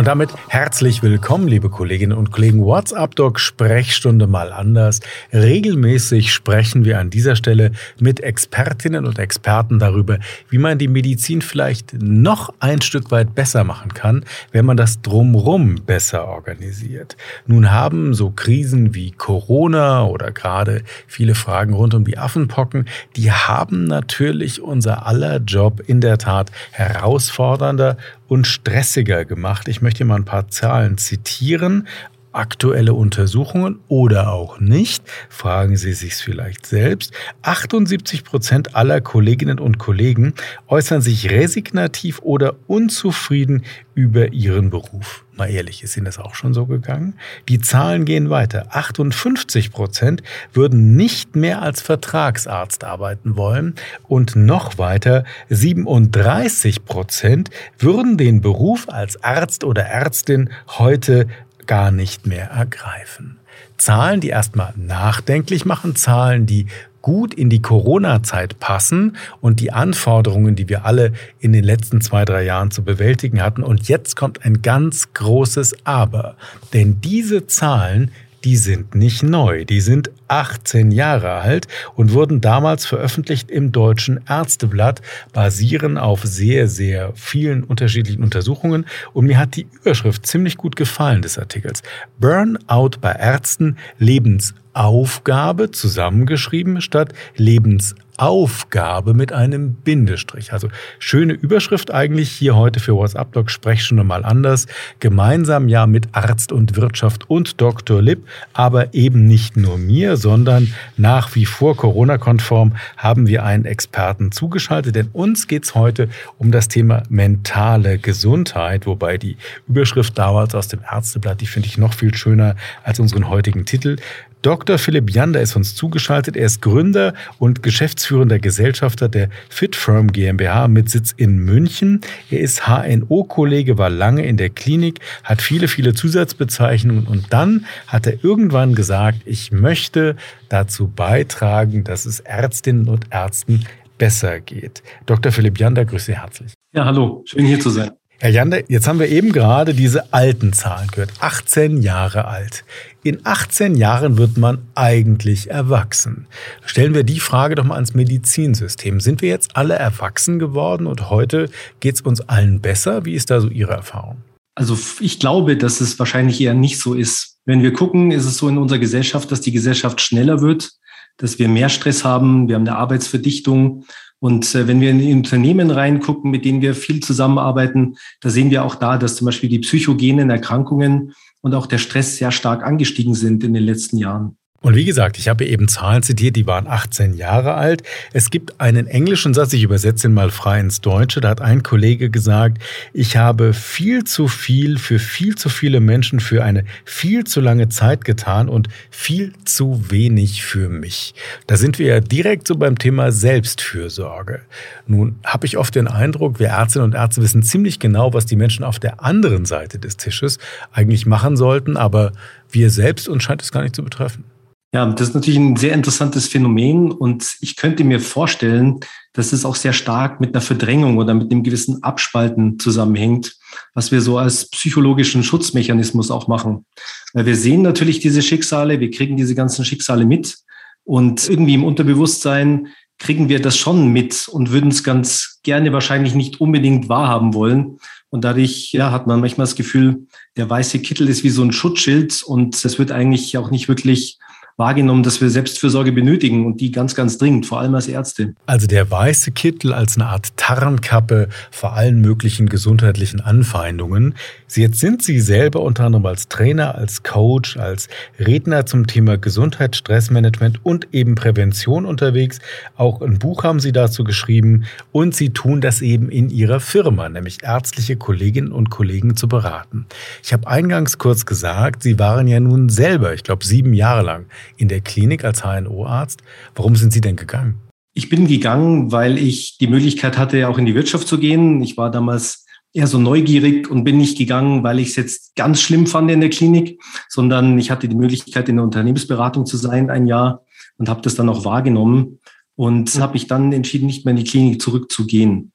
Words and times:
Und 0.00 0.06
damit 0.06 0.30
herzlich 0.48 1.02
willkommen, 1.02 1.46
liebe 1.46 1.68
Kolleginnen 1.68 2.16
und 2.16 2.32
Kollegen. 2.32 2.64
WhatsApp 2.64 3.16
Doc 3.16 3.38
Sprechstunde 3.38 4.26
mal 4.26 4.50
anders. 4.50 5.00
Regelmäßig 5.30 6.32
sprechen 6.32 6.86
wir 6.86 6.98
an 6.98 7.10
dieser 7.10 7.36
Stelle 7.36 7.72
mit 7.98 8.20
Expertinnen 8.20 9.04
und 9.04 9.18
Experten 9.18 9.78
darüber, 9.78 10.18
wie 10.48 10.56
man 10.56 10.78
die 10.78 10.88
Medizin 10.88 11.42
vielleicht 11.42 11.92
noch 12.00 12.48
ein 12.60 12.80
Stück 12.80 13.10
weit 13.10 13.34
besser 13.34 13.62
machen 13.62 13.92
kann, 13.92 14.24
wenn 14.52 14.64
man 14.64 14.78
das 14.78 15.02
drumrum 15.02 15.74
besser 15.84 16.28
organisiert. 16.28 17.18
Nun 17.46 17.70
haben 17.70 18.14
so 18.14 18.30
Krisen 18.30 18.94
wie 18.94 19.10
Corona 19.10 20.06
oder 20.06 20.30
gerade 20.30 20.82
viele 21.08 21.34
Fragen 21.34 21.74
rund 21.74 21.92
um 21.92 22.06
die 22.06 22.16
Affenpocken, 22.16 22.86
die 23.16 23.32
haben 23.32 23.84
natürlich 23.84 24.62
unser 24.62 25.04
aller 25.04 25.40
Job 25.40 25.82
in 25.86 26.00
der 26.00 26.16
Tat 26.16 26.50
herausfordernder 26.70 27.98
und 28.30 28.46
stressiger 28.46 29.24
gemacht. 29.24 29.66
Ich 29.66 29.82
möchte 29.82 30.04
mal 30.04 30.14
ein 30.14 30.24
paar 30.24 30.46
Zahlen 30.46 30.98
zitieren. 30.98 31.88
Aktuelle 32.32 32.94
Untersuchungen 32.94 33.80
oder 33.88 34.32
auch 34.32 34.60
nicht, 34.60 35.02
fragen 35.28 35.76
Sie 35.76 35.92
sich 35.92 36.14
vielleicht 36.14 36.64
selbst. 36.64 37.12
78 37.42 38.22
Prozent 38.22 38.76
aller 38.76 39.00
Kolleginnen 39.00 39.58
und 39.58 39.78
Kollegen 39.78 40.34
äußern 40.68 41.00
sich 41.00 41.30
resignativ 41.30 42.20
oder 42.22 42.54
unzufrieden 42.68 43.64
über 43.94 44.32
ihren 44.32 44.70
Beruf. 44.70 45.24
Mal 45.36 45.50
ehrlich, 45.50 45.82
ist 45.82 45.96
Ihnen 45.96 46.04
das 46.04 46.18
auch 46.18 46.34
schon 46.34 46.54
so 46.54 46.66
gegangen? 46.66 47.14
Die 47.48 47.60
Zahlen 47.60 48.04
gehen 48.04 48.30
weiter. 48.30 48.66
58 48.70 49.72
Prozent 49.72 50.22
würden 50.52 50.96
nicht 50.96 51.34
mehr 51.34 51.62
als 51.62 51.80
Vertragsarzt 51.80 52.84
arbeiten 52.84 53.36
wollen 53.36 53.74
und 54.06 54.36
noch 54.36 54.78
weiter 54.78 55.24
37 55.48 56.84
Prozent 56.84 57.50
würden 57.78 58.18
den 58.18 58.40
Beruf 58.40 58.88
als 58.88 59.24
Arzt 59.24 59.64
oder 59.64 59.82
Ärztin 59.82 60.50
heute 60.78 61.26
gar 61.70 61.92
nicht 61.92 62.26
mehr 62.26 62.50
ergreifen. 62.50 63.38
Zahlen, 63.76 64.20
die 64.20 64.30
erstmal 64.30 64.74
nachdenklich 64.74 65.64
machen, 65.64 65.94
Zahlen, 65.94 66.44
die 66.44 66.66
gut 67.00 67.32
in 67.32 67.48
die 67.48 67.62
Corona-Zeit 67.62 68.58
passen 68.58 69.16
und 69.40 69.60
die 69.60 69.70
Anforderungen, 69.70 70.56
die 70.56 70.68
wir 70.68 70.84
alle 70.84 71.12
in 71.38 71.52
den 71.52 71.62
letzten 71.62 72.00
zwei, 72.00 72.24
drei 72.24 72.42
Jahren 72.42 72.72
zu 72.72 72.82
bewältigen 72.82 73.40
hatten. 73.40 73.62
Und 73.62 73.86
jetzt 73.86 74.16
kommt 74.16 74.44
ein 74.44 74.62
ganz 74.62 75.14
großes 75.14 75.86
Aber. 75.86 76.34
Denn 76.72 77.00
diese 77.00 77.46
Zahlen 77.46 78.10
die 78.44 78.56
sind 78.56 78.94
nicht 78.94 79.22
neu. 79.22 79.64
Die 79.64 79.80
sind 79.80 80.10
18 80.28 80.90
Jahre 80.90 81.32
alt 81.32 81.68
und 81.94 82.12
wurden 82.12 82.40
damals 82.40 82.86
veröffentlicht 82.86 83.50
im 83.50 83.72
Deutschen 83.72 84.20
Ärzteblatt, 84.28 85.02
basieren 85.32 85.98
auf 85.98 86.22
sehr, 86.24 86.68
sehr 86.68 87.12
vielen 87.14 87.64
unterschiedlichen 87.64 88.22
Untersuchungen. 88.22 88.86
Und 89.12 89.26
mir 89.26 89.38
hat 89.38 89.56
die 89.56 89.66
Überschrift 89.82 90.26
ziemlich 90.26 90.56
gut 90.56 90.76
gefallen 90.76 91.22
des 91.22 91.38
Artikels. 91.38 91.82
Burnout 92.18 92.98
bei 93.00 93.12
Ärzten, 93.12 93.76
Lebensaufgabe 93.98 95.70
zusammengeschrieben 95.70 96.80
statt 96.80 97.12
Lebensaufgabe. 97.36 98.09
Aufgabe 98.20 99.14
mit 99.14 99.32
einem 99.32 99.72
Bindestrich. 99.72 100.52
Also 100.52 100.68
schöne 100.98 101.32
Überschrift 101.32 101.90
eigentlich 101.90 102.30
hier 102.30 102.54
heute 102.54 102.78
für 102.78 102.94
WhatsApp 102.94 103.32
Doc 103.32 103.50
Sprechstunde 103.50 104.04
mal 104.04 104.26
anders. 104.26 104.66
Gemeinsam 104.98 105.68
ja 105.68 105.86
mit 105.86 106.08
Arzt 106.12 106.52
und 106.52 106.76
Wirtschaft 106.76 107.30
und 107.30 107.62
Dr. 107.62 108.02
Lipp, 108.02 108.26
aber 108.52 108.92
eben 108.92 109.26
nicht 109.26 109.56
nur 109.56 109.78
mir, 109.78 110.18
sondern 110.18 110.74
nach 110.98 111.34
wie 111.34 111.46
vor 111.46 111.78
Corona-konform 111.78 112.76
haben 112.98 113.26
wir 113.26 113.42
einen 113.44 113.64
Experten 113.64 114.32
zugeschaltet, 114.32 114.96
denn 114.96 115.08
uns 115.14 115.46
geht's 115.46 115.74
heute 115.74 116.10
um 116.36 116.52
das 116.52 116.68
Thema 116.68 117.02
mentale 117.08 117.96
Gesundheit, 117.96 118.86
wobei 118.86 119.16
die 119.16 119.38
Überschrift 119.66 120.18
damals 120.18 120.54
aus 120.54 120.68
dem 120.68 120.80
Ärzteblatt, 120.82 121.40
die 121.40 121.46
finde 121.46 121.68
ich 121.68 121.78
noch 121.78 121.94
viel 121.94 122.14
schöner 122.14 122.54
als 122.84 123.00
unseren 123.00 123.30
heutigen 123.30 123.64
Titel. 123.64 123.96
Dr. 124.42 124.78
Philipp 124.78 125.10
Jander 125.10 125.42
ist 125.42 125.54
uns 125.54 125.74
zugeschaltet. 125.74 126.34
Er 126.34 126.46
ist 126.46 126.62
Gründer 126.62 127.12
und 127.38 127.62
geschäftsführender 127.62 128.38
Gesellschafter 128.38 129.08
der 129.08 129.28
FitFirm 129.50 130.12
GmbH 130.12 130.66
mit 130.68 130.88
Sitz 130.88 131.12
in 131.14 131.38
München. 131.38 132.00
Er 132.30 132.40
ist 132.40 132.66
HNO-Kollege, 132.66 133.76
war 133.76 133.90
lange 133.90 134.24
in 134.24 134.38
der 134.38 134.48
Klinik, 134.48 135.00
hat 135.24 135.42
viele, 135.42 135.68
viele 135.68 135.92
Zusatzbezeichnungen 135.92 137.06
und 137.06 137.32
dann 137.32 137.66
hat 137.86 138.06
er 138.06 138.24
irgendwann 138.24 138.74
gesagt, 138.74 139.20
ich 139.26 139.52
möchte 139.52 140.16
dazu 140.48 140.88
beitragen, 140.88 141.84
dass 141.84 142.06
es 142.06 142.20
Ärztinnen 142.20 142.88
und 142.88 143.06
Ärzten 143.10 143.66
besser 143.98 144.40
geht. 144.40 144.82
Dr. 145.04 145.32
Philipp 145.32 145.58
Jander, 145.58 145.84
grüße 145.84 146.14
herzlich. 146.14 146.54
Ja, 146.72 146.86
hallo, 146.86 147.22
schön 147.26 147.44
hier 147.44 147.60
zu 147.60 147.68
sein. 147.68 147.90
Herr 148.22 148.28
Jander, 148.28 148.70
jetzt 148.70 148.86
haben 148.86 148.98
wir 148.98 149.08
eben 149.08 149.32
gerade 149.32 149.72
diese 149.72 150.12
alten 150.12 150.52
Zahlen 150.52 150.88
gehört. 150.88 151.10
18 151.20 151.80
Jahre 151.80 152.26
alt. 152.26 152.64
In 153.02 153.20
18 153.24 153.76
Jahren 153.76 154.18
wird 154.18 154.36
man 154.36 154.58
eigentlich 154.74 155.48
erwachsen. 155.48 156.26
Stellen 156.66 156.92
wir 156.92 157.02
die 157.02 157.18
Frage 157.18 157.54
doch 157.54 157.64
mal 157.64 157.76
ans 157.76 157.94
Medizinsystem. 157.94 159.00
Sind 159.00 159.22
wir 159.22 159.30
jetzt 159.30 159.56
alle 159.56 159.76
erwachsen 159.76 160.38
geworden 160.38 160.86
und 160.86 161.08
heute 161.08 161.48
geht 161.80 161.94
es 161.94 162.02
uns 162.02 162.20
allen 162.20 162.60
besser? 162.60 163.06
Wie 163.06 163.14
ist 163.14 163.30
da 163.30 163.40
so 163.40 163.48
Ihre 163.48 163.72
Erfahrung? 163.72 164.18
Also 164.54 164.76
ich 165.00 165.18
glaube, 165.18 165.56
dass 165.56 165.80
es 165.80 165.98
wahrscheinlich 165.98 166.42
eher 166.42 166.52
nicht 166.52 166.78
so 166.78 166.92
ist. 166.92 167.38
Wenn 167.46 167.62
wir 167.62 167.72
gucken, 167.72 168.10
ist 168.10 168.26
es 168.26 168.36
so 168.36 168.50
in 168.50 168.58
unserer 168.58 168.80
Gesellschaft, 168.80 169.32
dass 169.32 169.40
die 169.40 169.52
Gesellschaft 169.52 169.98
schneller 169.98 170.42
wird, 170.42 170.72
dass 171.16 171.38
wir 171.38 171.48
mehr 171.48 171.70
Stress 171.70 172.04
haben, 172.04 172.48
wir 172.48 172.56
haben 172.56 172.68
eine 172.68 172.76
Arbeitsverdichtung 172.76 173.86
und 174.20 174.54
äh, 174.54 174.68
wenn 174.68 174.80
wir 174.80 174.90
in 174.90 174.98
die 174.98 175.12
Unternehmen 175.12 175.70
reingucken, 175.70 176.30
mit 176.30 176.44
denen 176.44 176.60
wir 176.60 176.74
viel 176.74 177.00
zusammenarbeiten, 177.00 177.96
da 178.20 178.30
sehen 178.30 178.50
wir 178.50 178.64
auch 178.64 178.74
da, 178.74 178.98
dass 178.98 179.16
zum 179.16 179.24
Beispiel 179.24 179.48
die 179.48 179.58
psychogenen 179.58 180.30
Erkrankungen 180.30 181.14
und 181.40 181.54
auch 181.54 181.66
der 181.66 181.78
Stress 181.78 182.18
sehr 182.18 182.30
stark 182.30 182.62
angestiegen 182.62 183.14
sind 183.14 183.42
in 183.42 183.54
den 183.54 183.64
letzten 183.64 183.96
Jahren. 183.96 184.36
Und 184.62 184.74
wie 184.74 184.84
gesagt, 184.84 185.18
ich 185.18 185.28
habe 185.28 185.46
eben 185.46 185.68
Zahlen 185.68 186.02
zitiert, 186.02 186.36
die 186.36 186.46
waren 186.46 186.66
18 186.66 187.14
Jahre 187.14 187.54
alt. 187.54 187.82
Es 188.12 188.28
gibt 188.28 188.60
einen 188.60 188.86
englischen 188.86 189.32
Satz, 189.32 189.54
ich 189.54 189.62
übersetze 189.62 190.06
ihn 190.06 190.12
mal 190.12 190.30
frei 190.30 190.60
ins 190.60 190.82
Deutsche. 190.82 191.22
Da 191.22 191.30
hat 191.30 191.40
ein 191.40 191.62
Kollege 191.62 192.10
gesagt, 192.10 192.58
ich 192.92 193.16
habe 193.16 193.54
viel 193.54 194.04
zu 194.04 194.28
viel 194.28 194.76
für 194.78 194.98
viel 194.98 195.34
zu 195.34 195.48
viele 195.48 195.80
Menschen 195.80 196.20
für 196.20 196.44
eine 196.44 196.66
viel 196.84 197.24
zu 197.24 197.40
lange 197.40 197.70
Zeit 197.70 198.04
getan 198.04 198.50
und 198.50 198.68
viel 198.90 199.32
zu 199.46 199.90
wenig 199.90 200.44
für 200.44 200.68
mich. 200.68 201.14
Da 201.46 201.56
sind 201.56 201.78
wir 201.78 201.86
ja 201.86 202.00
direkt 202.00 202.46
so 202.46 202.54
beim 202.54 202.76
Thema 202.76 203.12
Selbstfürsorge. 203.12 204.42
Nun 204.86 205.20
habe 205.24 205.46
ich 205.46 205.56
oft 205.56 205.74
den 205.74 205.88
Eindruck, 205.88 206.38
wir 206.38 206.48
Ärztinnen 206.48 206.84
und 206.84 206.94
Ärzte 206.94 207.22
wissen 207.22 207.42
ziemlich 207.42 207.78
genau, 207.78 208.12
was 208.12 208.26
die 208.26 208.36
Menschen 208.36 208.64
auf 208.64 208.78
der 208.78 209.02
anderen 209.02 209.46
Seite 209.46 209.78
des 209.78 209.96
Tisches 209.96 210.36
eigentlich 210.70 211.06
machen 211.06 211.38
sollten, 211.38 211.78
aber 211.78 212.12
wir 212.50 212.68
selbst 212.68 213.08
uns 213.08 213.22
scheint 213.22 213.40
es 213.40 213.52
gar 213.52 213.62
nicht 213.62 213.74
zu 213.74 213.82
betreffen. 213.82 214.29
Ja, 214.72 214.86
das 214.86 215.08
ist 215.08 215.14
natürlich 215.14 215.40
ein 215.40 215.56
sehr 215.56 215.74
interessantes 215.74 216.28
Phänomen 216.28 216.92
und 216.92 217.36
ich 217.40 217.56
könnte 217.56 217.82
mir 217.82 217.98
vorstellen, 217.98 218.78
dass 219.12 219.32
es 219.32 219.44
auch 219.44 219.56
sehr 219.56 219.72
stark 219.72 220.20
mit 220.20 220.32
einer 220.32 220.40
Verdrängung 220.40 220.96
oder 220.96 221.12
mit 221.12 221.32
einem 221.32 221.42
gewissen 221.42 221.82
Abspalten 221.82 222.56
zusammenhängt, 222.60 223.36
was 223.74 223.90
wir 223.90 224.00
so 224.00 224.16
als 224.16 224.48
psychologischen 224.50 225.24
Schutzmechanismus 225.24 226.12
auch 226.12 226.28
machen. 226.28 226.66
Weil 227.14 227.26
wir 227.26 227.34
sehen 227.34 227.62
natürlich 227.62 227.98
diese 227.98 228.22
Schicksale, 228.22 228.78
wir 228.78 228.92
kriegen 228.92 229.16
diese 229.16 229.34
ganzen 229.34 229.64
Schicksale 229.64 230.06
mit 230.06 230.38
und 230.84 231.28
irgendwie 231.28 231.54
im 231.54 231.64
Unterbewusstsein 231.64 232.68
kriegen 233.00 233.28
wir 233.28 233.40
das 233.40 233.56
schon 233.56 233.88
mit 233.88 234.28
und 234.28 234.52
würden 234.52 234.70
es 234.70 234.84
ganz 234.84 235.40
gerne 235.42 235.72
wahrscheinlich 235.72 236.14
nicht 236.14 236.40
unbedingt 236.40 236.88
wahrhaben 236.88 237.34
wollen. 237.34 237.78
Und 238.10 238.24
dadurch 238.24 238.72
ja, 238.72 238.92
hat 238.92 239.06
man 239.06 239.20
manchmal 239.20 239.46
das 239.46 239.54
Gefühl, 239.56 240.06
der 240.36 240.48
weiße 240.48 240.78
Kittel 240.80 241.08
ist 241.08 241.24
wie 241.24 241.30
so 241.30 241.42
ein 241.42 241.52
Schutzschild 241.52 242.22
und 242.22 242.62
es 242.64 242.78
wird 242.78 242.92
eigentlich 242.92 243.36
auch 243.38 243.50
nicht 243.50 243.68
wirklich 243.68 244.18
wahrgenommen, 244.60 245.02
dass 245.02 245.20
wir 245.22 245.30
Selbstfürsorge 245.30 245.90
benötigen 245.90 246.44
und 246.44 246.60
die 246.60 246.70
ganz, 246.70 246.94
ganz 246.94 247.16
dringend, 247.16 247.46
vor 247.46 247.60
allem 247.60 247.74
als 247.74 247.88
Ärzte. 247.88 248.34
Also 248.44 248.66
der 248.66 248.90
weiße 248.90 249.32
Kittel 249.32 249.72
als 249.72 249.96
eine 249.96 250.06
Art 250.06 250.36
Tarnkappe 250.36 251.28
vor 251.50 251.72
allen 251.72 252.00
möglichen 252.00 252.48
gesundheitlichen 252.48 253.20
Anfeindungen. 253.20 254.14
Jetzt 254.54 254.78
sind 254.80 255.02
Sie 255.02 255.18
selber 255.18 255.60
unter 255.62 255.84
anderem 255.84 256.04
als 256.04 256.28
Trainer, 256.28 256.74
als 256.74 257.02
Coach, 257.02 257.56
als 257.56 257.88
Redner 258.18 258.66
zum 258.66 258.86
Thema 258.86 259.16
Gesundheit, 259.16 259.76
Stressmanagement 259.76 260.60
und 260.64 260.88
eben 260.92 261.14
Prävention 261.14 261.86
unterwegs. 261.86 262.38
Auch 262.76 263.00
ein 263.00 263.18
Buch 263.18 263.44
haben 263.44 263.60
Sie 263.60 263.72
dazu 263.72 264.04
geschrieben 264.04 264.64
und 264.92 265.14
Sie 265.14 265.30
tun 265.30 265.62
das 265.62 265.80
eben 265.80 266.10
in 266.10 266.28
Ihrer 266.28 266.60
Firma, 266.60 267.08
nämlich 267.08 267.38
ärztliche 267.42 267.96
Kolleginnen 267.96 268.52
und 268.52 268.68
Kollegen 268.68 269.16
zu 269.16 269.26
beraten. 269.26 269.86
Ich 270.22 270.34
habe 270.34 270.46
eingangs 270.46 270.98
kurz 270.98 271.24
gesagt, 271.24 271.82
Sie 271.82 271.98
waren 271.98 272.28
ja 272.28 272.40
nun 272.40 272.68
selber, 272.68 273.14
ich 273.14 273.22
glaube, 273.22 273.46
sieben 273.46 273.72
Jahre 273.72 274.02
lang 274.02 274.26
in 274.56 274.68
der 274.68 274.80
Klinik 274.80 275.24
als 275.24 275.44
HNO-Arzt. 275.44 276.22
Warum 276.54 276.76
sind 276.76 276.92
Sie 276.92 277.00
denn 277.00 277.16
gegangen? 277.16 277.58
Ich 277.92 278.08
bin 278.08 278.26
gegangen, 278.26 278.92
weil 278.92 279.18
ich 279.18 279.58
die 279.58 279.66
Möglichkeit 279.66 280.16
hatte, 280.16 280.48
auch 280.48 280.58
in 280.58 280.66
die 280.66 280.74
Wirtschaft 280.74 281.08
zu 281.08 281.18
gehen. 281.18 281.60
Ich 281.62 281.76
war 281.76 281.90
damals 281.90 282.46
eher 282.72 282.86
so 282.86 282.98
neugierig 282.98 283.68
und 283.70 283.84
bin 283.84 283.98
nicht 283.98 284.16
gegangen, 284.16 284.62
weil 284.62 284.78
ich 284.78 284.90
es 284.90 284.96
jetzt 284.96 285.34
ganz 285.34 285.60
schlimm 285.60 285.86
fand 285.86 286.10
in 286.10 286.20
der 286.20 286.30
Klinik, 286.30 286.80
sondern 287.08 287.58
ich 287.58 287.70
hatte 287.70 287.88
die 287.88 287.96
Möglichkeit, 287.96 288.48
in 288.48 288.56
der 288.56 288.64
Unternehmensberatung 288.64 289.44
zu 289.44 289.56
sein, 289.56 289.90
ein 289.90 290.06
Jahr 290.06 290.44
und 290.78 290.88
habe 290.88 291.02
das 291.02 291.16
dann 291.16 291.28
auch 291.28 291.44
wahrgenommen 291.44 292.20
und 292.54 293.00
habe 293.00 293.14
mich 293.14 293.26
dann 293.26 293.52
entschieden, 293.52 293.86
nicht 293.86 294.04
mehr 294.04 294.12
in 294.12 294.22
die 294.22 294.30
Klinik 294.30 294.62
zurückzugehen. 294.62 295.52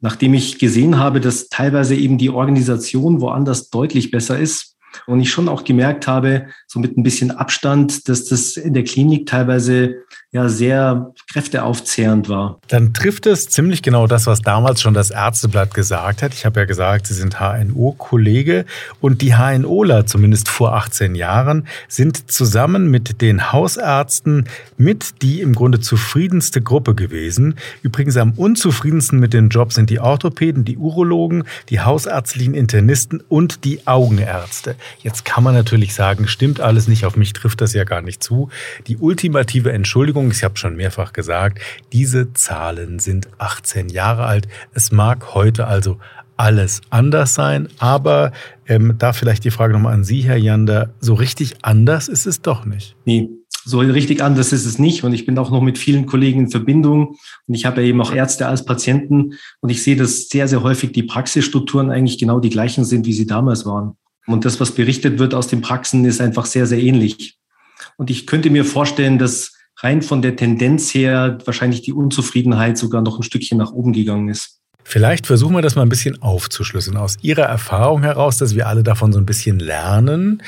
Nachdem 0.00 0.34
ich 0.34 0.58
gesehen 0.58 0.98
habe, 0.98 1.20
dass 1.20 1.48
teilweise 1.48 1.94
eben 1.94 2.18
die 2.18 2.30
Organisation 2.30 3.20
woanders 3.20 3.70
deutlich 3.70 4.10
besser 4.10 4.38
ist, 4.38 4.69
und 5.06 5.20
ich 5.20 5.30
schon 5.30 5.48
auch 5.48 5.64
gemerkt 5.64 6.06
habe, 6.06 6.48
so 6.66 6.80
mit 6.80 6.96
ein 6.96 7.02
bisschen 7.02 7.30
Abstand, 7.30 8.08
dass 8.08 8.24
das 8.24 8.56
in 8.56 8.74
der 8.74 8.84
Klinik 8.84 9.26
teilweise 9.26 10.04
ja 10.32 10.48
sehr 10.48 11.12
kräfteaufzehrend 11.32 12.28
war. 12.28 12.60
Dann 12.68 12.94
trifft 12.94 13.26
es 13.26 13.48
ziemlich 13.48 13.82
genau 13.82 14.06
das, 14.06 14.28
was 14.28 14.42
damals 14.42 14.80
schon 14.80 14.94
das 14.94 15.10
Ärzteblatt 15.10 15.74
gesagt 15.74 16.22
hat. 16.22 16.34
Ich 16.34 16.46
habe 16.46 16.60
ja 16.60 16.66
gesagt, 16.66 17.08
Sie 17.08 17.14
sind 17.14 17.40
HNO-Kollege 17.40 18.64
und 19.00 19.22
die 19.22 19.34
HNOler, 19.34 20.06
zumindest 20.06 20.48
vor 20.48 20.74
18 20.74 21.16
Jahren, 21.16 21.66
sind 21.88 22.30
zusammen 22.30 22.90
mit 22.90 23.20
den 23.20 23.52
Hausärzten 23.52 24.48
mit 24.76 25.22
die 25.22 25.40
im 25.40 25.54
Grunde 25.54 25.80
zufriedenste 25.80 26.62
Gruppe 26.62 26.94
gewesen. 26.94 27.56
Übrigens 27.82 28.16
am 28.16 28.32
unzufriedensten 28.32 29.18
mit 29.18 29.32
den 29.34 29.48
Jobs 29.48 29.74
sind 29.74 29.90
die 29.90 29.98
Orthopäden, 29.98 30.64
die 30.64 30.76
Urologen, 30.76 31.44
die 31.68 31.80
hausärztlichen 31.80 32.54
Internisten 32.54 33.20
und 33.28 33.64
die 33.64 33.86
Augenärzte. 33.86 34.76
Jetzt 35.02 35.24
kann 35.24 35.42
man 35.42 35.54
natürlich 35.54 35.92
sagen, 35.94 36.28
stimmt 36.28 36.60
alles 36.60 36.86
nicht, 36.86 37.04
auf 37.04 37.16
mich 37.16 37.32
trifft 37.32 37.60
das 37.60 37.74
ja 37.74 37.84
gar 37.84 38.00
nicht 38.00 38.22
zu. 38.22 38.48
Die 38.86 38.96
ultimative 38.96 39.72
Entschuldigung, 39.72 40.19
ich 40.28 40.44
habe 40.44 40.56
schon 40.56 40.76
mehrfach 40.76 41.12
gesagt, 41.12 41.60
diese 41.92 42.32
Zahlen 42.32 42.98
sind 42.98 43.28
18 43.38 43.88
Jahre 43.88 44.26
alt. 44.26 44.48
Es 44.74 44.92
mag 44.92 45.34
heute 45.34 45.66
also 45.66 45.98
alles 46.36 46.80
anders 46.90 47.34
sein, 47.34 47.68
aber 47.78 48.32
ähm, 48.66 48.94
da 48.98 49.12
vielleicht 49.12 49.44
die 49.44 49.50
Frage 49.50 49.74
nochmal 49.74 49.94
an 49.94 50.04
Sie, 50.04 50.22
Herr 50.22 50.36
Jander, 50.36 50.90
so 51.00 51.14
richtig 51.14 51.56
anders 51.62 52.08
ist 52.08 52.26
es 52.26 52.40
doch 52.40 52.64
nicht. 52.64 52.96
Nee, 53.04 53.28
so 53.64 53.80
richtig 53.80 54.22
anders 54.22 54.52
ist 54.52 54.64
es 54.64 54.78
nicht. 54.78 55.04
Und 55.04 55.12
ich 55.12 55.26
bin 55.26 55.36
auch 55.38 55.50
noch 55.50 55.60
mit 55.60 55.78
vielen 55.78 56.06
Kollegen 56.06 56.40
in 56.40 56.50
Verbindung. 56.50 57.16
Und 57.46 57.54
ich 57.54 57.66
habe 57.66 57.82
ja 57.82 57.88
eben 57.88 58.00
auch 58.00 58.12
Ärzte 58.12 58.46
als 58.46 58.64
Patienten. 58.64 59.34
Und 59.60 59.70
ich 59.70 59.82
sehe, 59.82 59.96
dass 59.96 60.28
sehr, 60.28 60.48
sehr 60.48 60.62
häufig 60.62 60.92
die 60.92 61.02
Praxisstrukturen 61.02 61.90
eigentlich 61.90 62.18
genau 62.18 62.40
die 62.40 62.50
gleichen 62.50 62.84
sind, 62.84 63.06
wie 63.06 63.12
sie 63.12 63.26
damals 63.26 63.66
waren. 63.66 63.96
Und 64.26 64.44
das, 64.44 64.60
was 64.60 64.72
berichtet 64.72 65.18
wird 65.18 65.34
aus 65.34 65.48
den 65.48 65.60
Praxen, 65.60 66.04
ist 66.04 66.20
einfach 66.20 66.46
sehr, 66.46 66.66
sehr 66.66 66.80
ähnlich. 66.80 67.38
Und 67.96 68.10
ich 68.10 68.26
könnte 68.26 68.50
mir 68.50 68.64
vorstellen, 68.64 69.18
dass 69.18 69.52
rein 69.82 70.02
von 70.02 70.22
der 70.22 70.36
Tendenz 70.36 70.94
her 70.94 71.38
wahrscheinlich 71.44 71.82
die 71.82 71.92
Unzufriedenheit 71.92 72.78
sogar 72.78 73.02
noch 73.02 73.18
ein 73.18 73.22
Stückchen 73.22 73.58
nach 73.58 73.72
oben 73.72 73.92
gegangen 73.92 74.28
ist. 74.28 74.60
Vielleicht 74.82 75.26
versuchen 75.26 75.54
wir 75.54 75.62
das 75.62 75.76
mal 75.76 75.82
ein 75.82 75.88
bisschen 75.88 76.20
aufzuschlüsseln 76.20 76.96
aus 76.96 77.16
Ihrer 77.22 77.44
Erfahrung 77.44 78.02
heraus, 78.02 78.38
dass 78.38 78.56
wir 78.56 78.66
alle 78.66 78.82
davon 78.82 79.12
so 79.12 79.18
ein 79.18 79.26
bisschen 79.26 79.58
lernen. 79.58 80.42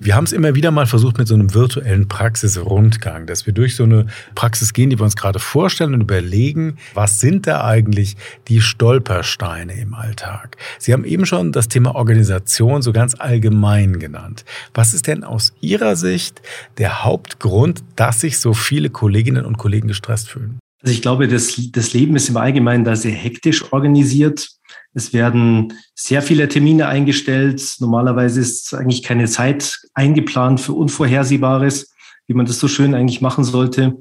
Wir 0.00 0.16
haben 0.16 0.24
es 0.24 0.32
immer 0.32 0.56
wieder 0.56 0.72
mal 0.72 0.86
versucht 0.86 1.18
mit 1.18 1.28
so 1.28 1.34
einem 1.34 1.54
virtuellen 1.54 2.08
Praxisrundgang, 2.08 3.26
dass 3.26 3.46
wir 3.46 3.52
durch 3.52 3.76
so 3.76 3.84
eine 3.84 4.06
Praxis 4.34 4.72
gehen, 4.72 4.90
die 4.90 4.98
wir 4.98 5.04
uns 5.04 5.14
gerade 5.14 5.38
vorstellen 5.38 5.94
und 5.94 6.00
überlegen, 6.00 6.78
was 6.94 7.20
sind 7.20 7.46
da 7.46 7.64
eigentlich 7.64 8.16
die 8.48 8.60
Stolpersteine 8.60 9.74
im 9.80 9.94
Alltag? 9.94 10.56
Sie 10.78 10.92
haben 10.92 11.04
eben 11.04 11.26
schon 11.26 11.52
das 11.52 11.68
Thema 11.68 11.94
Organisation 11.94 12.82
so 12.82 12.92
ganz 12.92 13.14
allgemein 13.18 14.00
genannt. 14.00 14.44
Was 14.74 14.94
ist 14.94 15.06
denn 15.06 15.22
aus 15.22 15.52
Ihrer 15.60 15.94
Sicht 15.94 16.42
der 16.78 17.04
Hauptgrund, 17.04 17.84
dass 17.94 18.20
sich 18.20 18.40
so 18.40 18.52
viele 18.52 18.90
Kolleginnen 18.90 19.44
und 19.44 19.58
Kollegen 19.58 19.86
gestresst 19.86 20.28
fühlen? 20.28 20.58
Also 20.82 20.92
ich 20.92 21.02
glaube, 21.02 21.28
das, 21.28 21.58
das 21.72 21.94
Leben 21.94 22.14
ist 22.16 22.28
im 22.28 22.36
Allgemeinen 22.36 22.84
da 22.84 22.94
sehr 22.94 23.12
hektisch 23.12 23.72
organisiert. 23.72 24.48
Es 24.94 25.12
werden 25.12 25.74
sehr 25.94 26.22
viele 26.22 26.48
Termine 26.48 26.86
eingestellt. 26.86 27.76
Normalerweise 27.80 28.40
ist 28.40 28.72
eigentlich 28.74 29.02
keine 29.02 29.26
Zeit 29.26 29.80
eingeplant 29.92 30.60
für 30.60 30.72
Unvorhersehbares, 30.72 31.92
wie 32.26 32.34
man 32.34 32.46
das 32.46 32.60
so 32.60 32.68
schön 32.68 32.94
eigentlich 32.94 33.20
machen 33.20 33.44
sollte. 33.44 33.96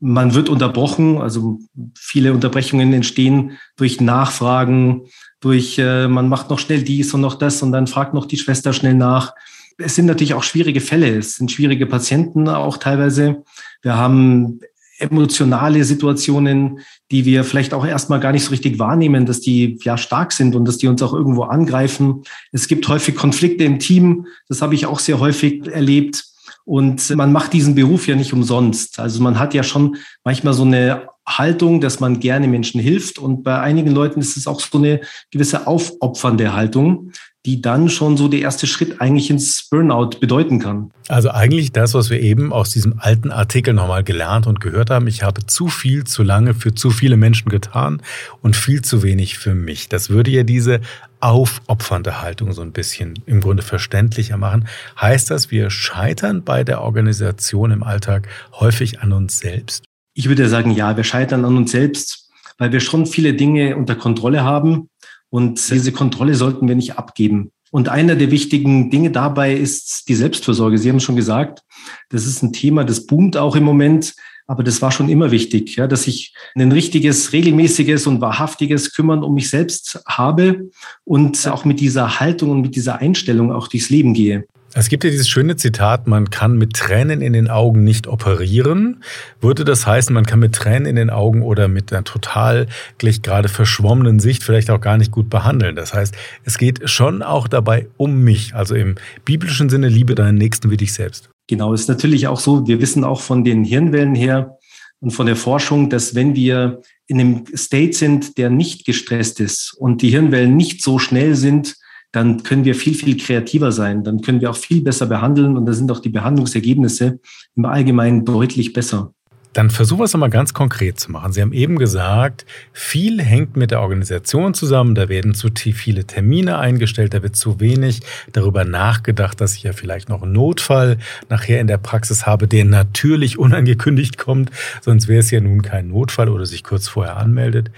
Man 0.00 0.34
wird 0.34 0.48
unterbrochen, 0.48 1.18
also 1.18 1.60
viele 1.96 2.32
Unterbrechungen 2.32 2.92
entstehen 2.92 3.52
durch 3.76 4.00
Nachfragen, 4.00 5.02
durch 5.40 5.78
äh, 5.78 6.08
man 6.08 6.28
macht 6.28 6.50
noch 6.50 6.58
schnell 6.58 6.82
dies 6.82 7.14
und 7.14 7.20
noch 7.20 7.36
das 7.36 7.62
und 7.62 7.70
dann 7.70 7.86
fragt 7.86 8.12
noch 8.12 8.26
die 8.26 8.36
Schwester 8.36 8.72
schnell 8.72 8.94
nach. 8.94 9.32
Es 9.78 9.94
sind 9.94 10.06
natürlich 10.06 10.34
auch 10.34 10.42
schwierige 10.42 10.80
Fälle, 10.80 11.16
es 11.16 11.36
sind 11.36 11.52
schwierige 11.52 11.86
Patienten 11.86 12.48
auch 12.48 12.78
teilweise. 12.78 13.44
Wir 13.80 13.96
haben 13.96 14.60
emotionale 14.98 15.84
Situationen, 15.84 16.80
die 17.10 17.24
wir 17.24 17.44
vielleicht 17.44 17.74
auch 17.74 17.84
erstmal 17.84 18.20
gar 18.20 18.32
nicht 18.32 18.44
so 18.44 18.50
richtig 18.50 18.78
wahrnehmen, 18.78 19.26
dass 19.26 19.40
die 19.40 19.78
ja 19.82 19.96
stark 19.96 20.32
sind 20.32 20.54
und 20.54 20.66
dass 20.66 20.78
die 20.78 20.88
uns 20.88 21.02
auch 21.02 21.12
irgendwo 21.12 21.42
angreifen. 21.44 22.22
Es 22.52 22.68
gibt 22.68 22.86
häufig 22.88 23.14
Konflikte 23.14 23.64
im 23.64 23.78
Team. 23.78 24.26
Das 24.48 24.62
habe 24.62 24.74
ich 24.74 24.86
auch 24.86 24.98
sehr 24.98 25.18
häufig 25.20 25.66
erlebt. 25.66 26.24
Und 26.64 27.10
man 27.16 27.32
macht 27.32 27.52
diesen 27.52 27.74
Beruf 27.74 28.06
ja 28.06 28.14
nicht 28.14 28.32
umsonst. 28.32 29.00
Also 29.00 29.22
man 29.22 29.38
hat 29.38 29.54
ja 29.54 29.62
schon 29.62 29.96
manchmal 30.24 30.54
so 30.54 30.62
eine 30.62 31.08
Haltung, 31.26 31.80
dass 31.80 32.00
man 32.00 32.20
gerne 32.20 32.46
Menschen 32.46 32.80
hilft. 32.80 33.18
Und 33.18 33.42
bei 33.42 33.58
einigen 33.60 33.90
Leuten 33.90 34.20
ist 34.20 34.36
es 34.36 34.46
auch 34.46 34.60
so 34.60 34.78
eine 34.78 35.00
gewisse 35.30 35.66
aufopfernde 35.66 36.52
Haltung, 36.52 37.12
die 37.44 37.60
dann 37.60 37.88
schon 37.88 38.16
so 38.16 38.28
der 38.28 38.40
erste 38.40 38.68
Schritt 38.68 39.00
eigentlich 39.00 39.28
ins 39.28 39.66
Burnout 39.68 40.10
bedeuten 40.20 40.60
kann. 40.60 40.90
Also 41.08 41.30
eigentlich 41.30 41.72
das, 41.72 41.92
was 41.92 42.08
wir 42.08 42.20
eben 42.20 42.52
aus 42.52 42.70
diesem 42.70 42.94
alten 42.98 43.32
Artikel 43.32 43.74
nochmal 43.74 44.04
gelernt 44.04 44.46
und 44.46 44.60
gehört 44.60 44.90
haben. 44.90 45.08
Ich 45.08 45.24
habe 45.24 45.44
zu 45.46 45.66
viel, 45.66 46.04
zu 46.04 46.22
lange 46.22 46.54
für 46.54 46.72
zu 46.72 46.90
viele 46.90 47.16
Menschen 47.16 47.48
getan 47.48 48.00
und 48.42 48.54
viel 48.54 48.82
zu 48.82 49.02
wenig 49.02 49.38
für 49.38 49.56
mich. 49.56 49.88
Das 49.88 50.08
würde 50.08 50.30
ja 50.30 50.44
diese 50.44 50.80
aufopfernde 51.18 52.22
Haltung 52.22 52.52
so 52.52 52.62
ein 52.62 52.72
bisschen 52.72 53.14
im 53.26 53.40
Grunde 53.40 53.62
verständlicher 53.62 54.36
machen. 54.36 54.68
Heißt 55.00 55.30
das, 55.30 55.50
wir 55.50 55.70
scheitern 55.70 56.44
bei 56.44 56.62
der 56.62 56.80
Organisation 56.80 57.72
im 57.72 57.82
Alltag 57.82 58.28
häufig 58.52 59.00
an 59.00 59.12
uns 59.12 59.38
selbst? 59.38 59.84
Ich 60.14 60.28
würde 60.28 60.48
sagen, 60.48 60.70
ja, 60.70 60.96
wir 60.96 61.04
scheitern 61.04 61.44
an 61.44 61.56
uns 61.56 61.72
selbst, 61.72 62.30
weil 62.58 62.70
wir 62.70 62.80
schon 62.80 63.06
viele 63.06 63.34
Dinge 63.34 63.76
unter 63.76 63.96
Kontrolle 63.96 64.44
haben 64.44 64.88
und 65.32 65.70
diese 65.70 65.92
Kontrolle 65.92 66.34
sollten 66.34 66.68
wir 66.68 66.74
nicht 66.74 66.98
abgeben. 66.98 67.52
Und 67.70 67.88
einer 67.88 68.16
der 68.16 68.30
wichtigen 68.30 68.90
Dinge 68.90 69.10
dabei 69.10 69.54
ist 69.54 70.06
die 70.08 70.14
Selbstversorge. 70.14 70.76
Sie 70.76 70.90
haben 70.90 71.00
schon 71.00 71.16
gesagt, 71.16 71.62
das 72.10 72.26
ist 72.26 72.42
ein 72.42 72.52
Thema, 72.52 72.84
das 72.84 73.06
boomt 73.06 73.38
auch 73.38 73.56
im 73.56 73.64
Moment. 73.64 74.14
Aber 74.46 74.62
das 74.62 74.82
war 74.82 74.90
schon 74.90 75.08
immer 75.08 75.30
wichtig, 75.30 75.76
ja, 75.76 75.86
dass 75.86 76.06
ich 76.06 76.34
ein 76.54 76.70
richtiges, 76.70 77.32
regelmäßiges 77.32 78.06
und 78.06 78.20
wahrhaftiges 78.20 78.92
Kümmern 78.92 79.22
um 79.22 79.34
mich 79.34 79.48
selbst 79.48 80.02
habe 80.06 80.68
und 81.04 81.48
auch 81.48 81.64
mit 81.64 81.80
dieser 81.80 82.20
Haltung 82.20 82.50
und 82.50 82.60
mit 82.60 82.76
dieser 82.76 82.98
Einstellung 82.98 83.52
auch 83.52 83.68
durchs 83.68 83.88
Leben 83.88 84.12
gehe. 84.12 84.44
Es 84.74 84.88
gibt 84.88 85.04
ja 85.04 85.10
dieses 85.10 85.28
schöne 85.28 85.56
Zitat, 85.56 86.06
man 86.06 86.30
kann 86.30 86.56
mit 86.56 86.72
Tränen 86.72 87.20
in 87.20 87.34
den 87.34 87.48
Augen 87.50 87.84
nicht 87.84 88.06
operieren. 88.06 89.02
Würde 89.40 89.64
das 89.64 89.86
heißen, 89.86 90.14
man 90.14 90.24
kann 90.24 90.38
mit 90.38 90.54
Tränen 90.54 90.86
in 90.86 90.96
den 90.96 91.10
Augen 91.10 91.42
oder 91.42 91.68
mit 91.68 91.92
einer 91.92 92.04
total 92.04 92.66
gleich 92.96 93.20
gerade 93.20 93.50
verschwommenen 93.50 94.18
Sicht 94.18 94.42
vielleicht 94.42 94.70
auch 94.70 94.80
gar 94.80 94.96
nicht 94.96 95.10
gut 95.10 95.28
behandeln? 95.28 95.76
Das 95.76 95.92
heißt, 95.92 96.14
es 96.44 96.56
geht 96.56 96.88
schon 96.88 97.22
auch 97.22 97.48
dabei 97.48 97.88
um 97.98 98.22
mich. 98.22 98.54
Also 98.54 98.74
im 98.74 98.94
biblischen 99.26 99.68
Sinne, 99.68 99.88
liebe 99.88 100.14
deinen 100.14 100.38
Nächsten 100.38 100.70
wie 100.70 100.78
dich 100.78 100.94
selbst. 100.94 101.28
Genau, 101.48 101.74
ist 101.74 101.88
natürlich 101.88 102.26
auch 102.26 102.40
so. 102.40 102.66
Wir 102.66 102.80
wissen 102.80 103.04
auch 103.04 103.20
von 103.20 103.44
den 103.44 103.64
Hirnwellen 103.64 104.14
her 104.14 104.56
und 105.00 105.10
von 105.10 105.26
der 105.26 105.36
Forschung, 105.36 105.90
dass 105.90 106.14
wenn 106.14 106.34
wir 106.34 106.80
in 107.08 107.20
einem 107.20 107.44
State 107.54 107.92
sind, 107.92 108.38
der 108.38 108.48
nicht 108.48 108.86
gestresst 108.86 109.38
ist 109.38 109.74
und 109.76 110.00
die 110.00 110.10
Hirnwellen 110.10 110.56
nicht 110.56 110.82
so 110.82 110.98
schnell 110.98 111.34
sind, 111.34 111.76
dann 112.12 112.42
können 112.42 112.64
wir 112.64 112.74
viel, 112.74 112.94
viel 112.94 113.16
kreativer 113.16 113.72
sein. 113.72 114.04
Dann 114.04 114.20
können 114.20 114.40
wir 114.40 114.50
auch 114.50 114.56
viel 114.56 114.82
besser 114.82 115.06
behandeln 115.06 115.56
und 115.56 115.66
da 115.66 115.72
sind 115.72 115.90
auch 115.90 116.00
die 116.00 116.10
Behandlungsergebnisse 116.10 117.18
im 117.56 117.64
Allgemeinen 117.64 118.24
deutlich 118.24 118.72
besser. 118.72 119.12
Dann 119.54 119.68
versuchen 119.68 120.00
wir 120.00 120.04
es 120.04 120.14
nochmal 120.14 120.30
ganz 120.30 120.54
konkret 120.54 120.98
zu 120.98 121.12
machen. 121.12 121.32
Sie 121.32 121.42
haben 121.42 121.52
eben 121.52 121.78
gesagt, 121.78 122.46
viel 122.72 123.20
hängt 123.20 123.54
mit 123.56 123.70
der 123.70 123.80
Organisation 123.82 124.54
zusammen. 124.54 124.94
Da 124.94 125.10
werden 125.10 125.34
zu 125.34 125.48
viele 125.54 126.06
Termine 126.06 126.58
eingestellt, 126.58 127.12
da 127.12 127.22
wird 127.22 127.36
zu 127.36 127.60
wenig 127.60 128.00
darüber 128.32 128.64
nachgedacht, 128.64 129.40
dass 129.40 129.54
ich 129.54 129.62
ja 129.62 129.74
vielleicht 129.74 130.08
noch 130.08 130.22
einen 130.22 130.32
Notfall 130.32 130.96
nachher 131.28 131.60
in 131.60 131.66
der 131.66 131.76
Praxis 131.76 132.24
habe, 132.24 132.48
der 132.48 132.64
natürlich 132.64 133.38
unangekündigt 133.38 134.16
kommt. 134.16 134.50
Sonst 134.80 135.08
wäre 135.08 135.20
es 135.20 135.30
ja 135.30 135.40
nun 135.40 135.60
kein 135.60 135.88
Notfall 135.88 136.30
oder 136.30 136.46
sich 136.46 136.64
kurz 136.64 136.88
vorher 136.88 137.18
anmeldet. 137.18 137.70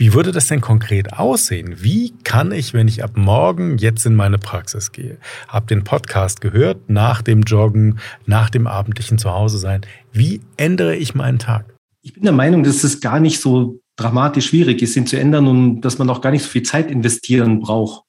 Wie 0.00 0.14
würde 0.14 0.30
das 0.30 0.46
denn 0.46 0.60
konkret 0.60 1.14
aussehen? 1.14 1.82
Wie 1.82 2.14
kann 2.22 2.52
ich, 2.52 2.72
wenn 2.72 2.86
ich 2.86 3.02
ab 3.02 3.16
morgen 3.16 3.78
jetzt 3.78 4.06
in 4.06 4.14
meine 4.14 4.38
Praxis 4.38 4.92
gehe, 4.92 5.18
habe 5.48 5.66
den 5.66 5.82
Podcast 5.82 6.40
gehört, 6.40 6.88
nach 6.88 7.20
dem 7.20 7.42
Joggen, 7.42 7.98
nach 8.24 8.48
dem 8.48 8.68
abendlichen 8.68 9.18
Zuhause 9.18 9.58
sein, 9.58 9.80
wie 10.12 10.40
ändere 10.56 10.94
ich 10.94 11.16
meinen 11.16 11.40
Tag? 11.40 11.74
Ich 12.00 12.14
bin 12.14 12.22
der 12.22 12.32
Meinung, 12.32 12.62
dass 12.62 12.84
es 12.84 13.00
gar 13.00 13.18
nicht 13.18 13.40
so 13.40 13.80
dramatisch 13.96 14.46
schwierig 14.46 14.82
ist, 14.82 14.94
ihn 14.94 15.08
zu 15.08 15.18
ändern 15.18 15.48
und 15.48 15.80
dass 15.80 15.98
man 15.98 16.08
auch 16.10 16.20
gar 16.20 16.30
nicht 16.30 16.44
so 16.44 16.48
viel 16.48 16.62
Zeit 16.62 16.92
investieren 16.92 17.58
braucht. 17.58 18.04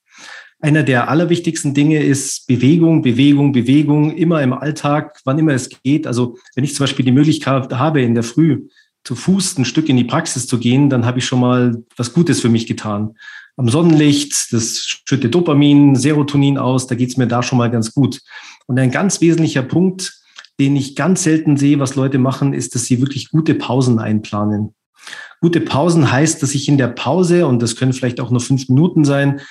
Einer 0.61 0.83
der 0.83 1.09
allerwichtigsten 1.09 1.73
Dinge 1.73 2.03
ist 2.03 2.45
Bewegung, 2.45 3.01
Bewegung, 3.01 3.51
Bewegung, 3.51 4.15
immer 4.15 4.43
im 4.43 4.53
Alltag, 4.53 5.17
wann 5.25 5.39
immer 5.39 5.53
es 5.53 5.69
geht. 5.83 6.05
Also 6.05 6.37
wenn 6.53 6.63
ich 6.63 6.75
zum 6.75 6.83
Beispiel 6.83 7.05
die 7.05 7.11
Möglichkeit 7.11 7.73
habe, 7.73 8.03
in 8.03 8.13
der 8.13 8.23
Früh 8.23 8.67
zu 9.03 9.15
Fuß 9.15 9.57
ein 9.57 9.65
Stück 9.65 9.89
in 9.89 9.97
die 9.97 10.03
Praxis 10.03 10.47
zu 10.47 10.59
gehen, 10.59 10.89
dann 10.89 11.05
habe 11.05 11.19
ich 11.19 11.25
schon 11.25 11.39
mal 11.39 11.83
was 11.95 12.13
Gutes 12.13 12.41
für 12.41 12.49
mich 12.49 12.67
getan. 12.67 13.15
am 13.57 13.69
Sonnenlicht, 13.69 14.53
das 14.53 15.01
schüttet 15.05 15.35
Dopamin, 15.35 15.95
Serotonin 15.95 16.57
aus, 16.57 16.87
da 16.87 16.95
geht's 16.95 17.17
mir 17.17 17.27
da 17.27 17.43
schon 17.43 17.57
mal 17.57 17.69
ganz 17.69 17.93
gut. 17.93 18.21
Und 18.67 18.79
ein 18.79 18.91
ganz 18.91 19.19
wesentlicher 19.19 19.63
Punkt, 19.63 20.19
den 20.59 20.75
ich 20.75 20.95
ganz 20.95 21.23
selten 21.23 21.57
sehe, 21.57 21.79
was 21.79 21.95
Leute 21.95 22.19
machen, 22.19 22.53
ist, 22.53 22.75
dass 22.75 22.85
sie 22.85 23.01
wirklich 23.01 23.31
gute 23.31 23.55
Pausen 23.55 23.99
einplanen. 23.99 24.75
Gute 25.41 25.61
Pausen 25.61 26.11
heißt, 26.11 26.43
dass 26.43 26.53
ich 26.53 26.67
in 26.67 26.77
der 26.77 26.89
Pause, 26.89 27.47
und 27.47 27.61
das 27.61 27.75
können 27.75 27.93
vielleicht 27.93 28.19
auch 28.19 28.29
nur 28.29 28.41
fünf 28.41 28.67
Minuten 28.67 29.05
sein, 29.05 29.41